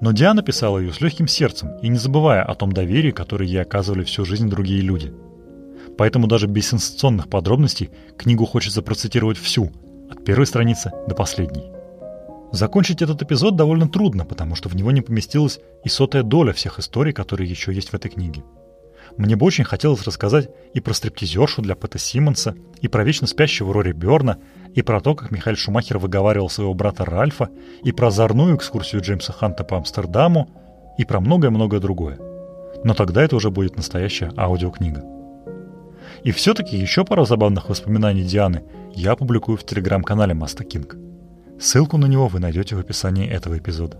Но 0.00 0.10
Диана 0.10 0.42
писала 0.42 0.78
ее 0.78 0.92
с 0.92 1.00
легким 1.00 1.28
сердцем 1.28 1.78
и 1.82 1.88
не 1.88 1.98
забывая 1.98 2.42
о 2.42 2.54
том 2.56 2.72
доверии, 2.72 3.12
которое 3.12 3.46
ей 3.46 3.62
оказывали 3.62 4.02
всю 4.02 4.24
жизнь 4.24 4.48
другие 4.48 4.80
люди. 4.80 5.12
Поэтому 5.96 6.26
даже 6.26 6.48
без 6.48 6.68
сенсационных 6.68 7.28
подробностей 7.28 7.90
книгу 8.18 8.44
хочется 8.44 8.82
процитировать 8.82 9.38
всю, 9.38 9.70
от 10.14 10.24
первой 10.24 10.46
страницы 10.46 10.92
до 11.06 11.14
последней. 11.14 11.70
Закончить 12.52 13.02
этот 13.02 13.20
эпизод 13.20 13.56
довольно 13.56 13.88
трудно, 13.88 14.24
потому 14.24 14.54
что 14.54 14.68
в 14.68 14.76
него 14.76 14.92
не 14.92 15.00
поместилась 15.00 15.58
и 15.84 15.88
сотая 15.88 16.22
доля 16.22 16.52
всех 16.52 16.78
историй, 16.78 17.12
которые 17.12 17.50
еще 17.50 17.72
есть 17.72 17.88
в 17.88 17.94
этой 17.94 18.10
книге. 18.10 18.44
Мне 19.16 19.36
бы 19.36 19.44
очень 19.44 19.64
хотелось 19.64 20.04
рассказать 20.04 20.48
и 20.72 20.80
про 20.80 20.94
стриптизершу 20.94 21.62
для 21.62 21.74
Пэта 21.74 21.98
Симмонса, 21.98 22.54
и 22.80 22.88
про 22.88 23.04
вечно 23.04 23.26
спящего 23.26 23.72
Рори 23.72 23.92
Берна, 23.92 24.38
и 24.74 24.82
про 24.82 25.00
то, 25.00 25.14
как 25.14 25.30
Михаил 25.30 25.56
Шумахер 25.56 25.98
выговаривал 25.98 26.48
своего 26.48 26.74
брата 26.74 27.04
Ральфа, 27.04 27.48
и 27.82 27.92
про 27.92 28.08
озорную 28.08 28.56
экскурсию 28.56 29.02
Джеймса 29.02 29.32
Ханта 29.32 29.64
по 29.64 29.76
Амстердаму, 29.76 30.48
и 30.96 31.04
про 31.04 31.20
многое-многое 31.20 31.80
другое. 31.80 32.18
Но 32.84 32.94
тогда 32.94 33.22
это 33.22 33.36
уже 33.36 33.50
будет 33.50 33.76
настоящая 33.76 34.32
аудиокнига. 34.36 35.13
И 36.24 36.32
все-таки 36.32 36.78
еще 36.78 37.04
пару 37.04 37.26
забавных 37.26 37.68
воспоминаний 37.68 38.22
Дианы 38.22 38.62
я 38.94 39.12
опубликую 39.12 39.58
в 39.58 39.64
телеграм-канале 39.64 40.32
Маста 40.32 40.64
Кинг. 40.64 40.96
Ссылку 41.60 41.98
на 41.98 42.06
него 42.06 42.28
вы 42.28 42.40
найдете 42.40 42.76
в 42.76 42.78
описании 42.78 43.28
этого 43.28 43.58
эпизода. 43.58 43.98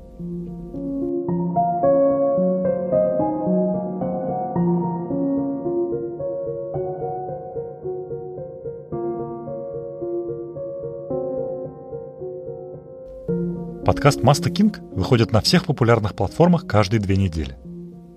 Подкаст 13.84 14.22
Маста 14.22 14.48
Кинг 14.48 14.78
выходит 14.92 15.30
на 15.30 15.42
всех 15.42 15.66
популярных 15.66 16.14
платформах 16.14 16.66
каждые 16.66 17.00
две 17.00 17.18
недели. 17.18 17.58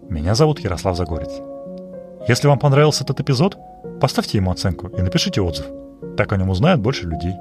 Меня 0.10 0.34
зовут 0.34 0.62
Ярослав 0.62 0.96
Загорец. 0.96 1.42
Если 2.30 2.48
вам 2.48 2.60
понравился 2.60 3.04
этот 3.04 3.20
эпизод, 3.20 3.58
поставьте 4.00 4.38
ему 4.38 4.52
оценку 4.52 4.88
и 4.88 5.02
напишите 5.02 5.42
отзыв. 5.42 5.66
Так 6.16 6.32
о 6.32 6.38
нем 6.38 6.50
узнают 6.50 6.82
больше 6.82 7.06
людей. 7.06 7.34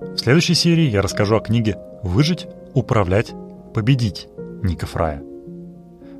В 0.00 0.16
следующей 0.16 0.54
серии 0.54 0.88
я 0.88 1.02
расскажу 1.02 1.36
о 1.36 1.40
книге 1.40 1.78
«Выжить, 2.02 2.46
управлять, 2.74 3.32
победить» 3.74 4.28
Ника 4.62 4.86
Фрая. 4.86 5.22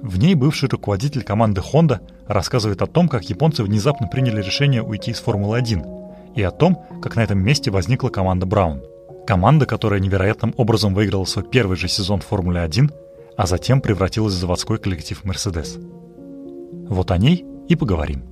В 0.02 0.18
ней 0.18 0.34
бывший 0.34 0.68
руководитель 0.68 1.24
команды 1.24 1.60
Honda 1.60 2.00
рассказывает 2.26 2.82
о 2.82 2.86
том, 2.86 3.08
как 3.08 3.24
японцы 3.24 3.64
внезапно 3.64 4.06
приняли 4.06 4.42
решение 4.42 4.82
уйти 4.82 5.10
из 5.10 5.18
Формулы-1 5.18 6.34
и 6.36 6.42
о 6.42 6.50
том, 6.50 6.84
как 7.02 7.16
на 7.16 7.20
этом 7.24 7.38
месте 7.38 7.70
возникла 7.70 8.08
команда 8.08 8.46
Браун– 8.46 8.82
Команда, 9.28 9.66
которая 9.66 10.00
невероятным 10.00 10.54
образом 10.56 10.94
выиграла 10.94 11.26
свой 11.26 11.44
первый 11.44 11.76
же 11.76 11.86
сезон 11.86 12.20
в 12.22 12.24
Формуле 12.24 12.62
1, 12.62 12.90
а 13.36 13.46
затем 13.46 13.82
превратилась 13.82 14.32
в 14.32 14.38
заводской 14.38 14.78
коллектив 14.78 15.22
Mercedes. 15.22 15.78
Вот 16.88 17.10
о 17.10 17.18
ней 17.18 17.44
и 17.68 17.76
поговорим. 17.76 18.22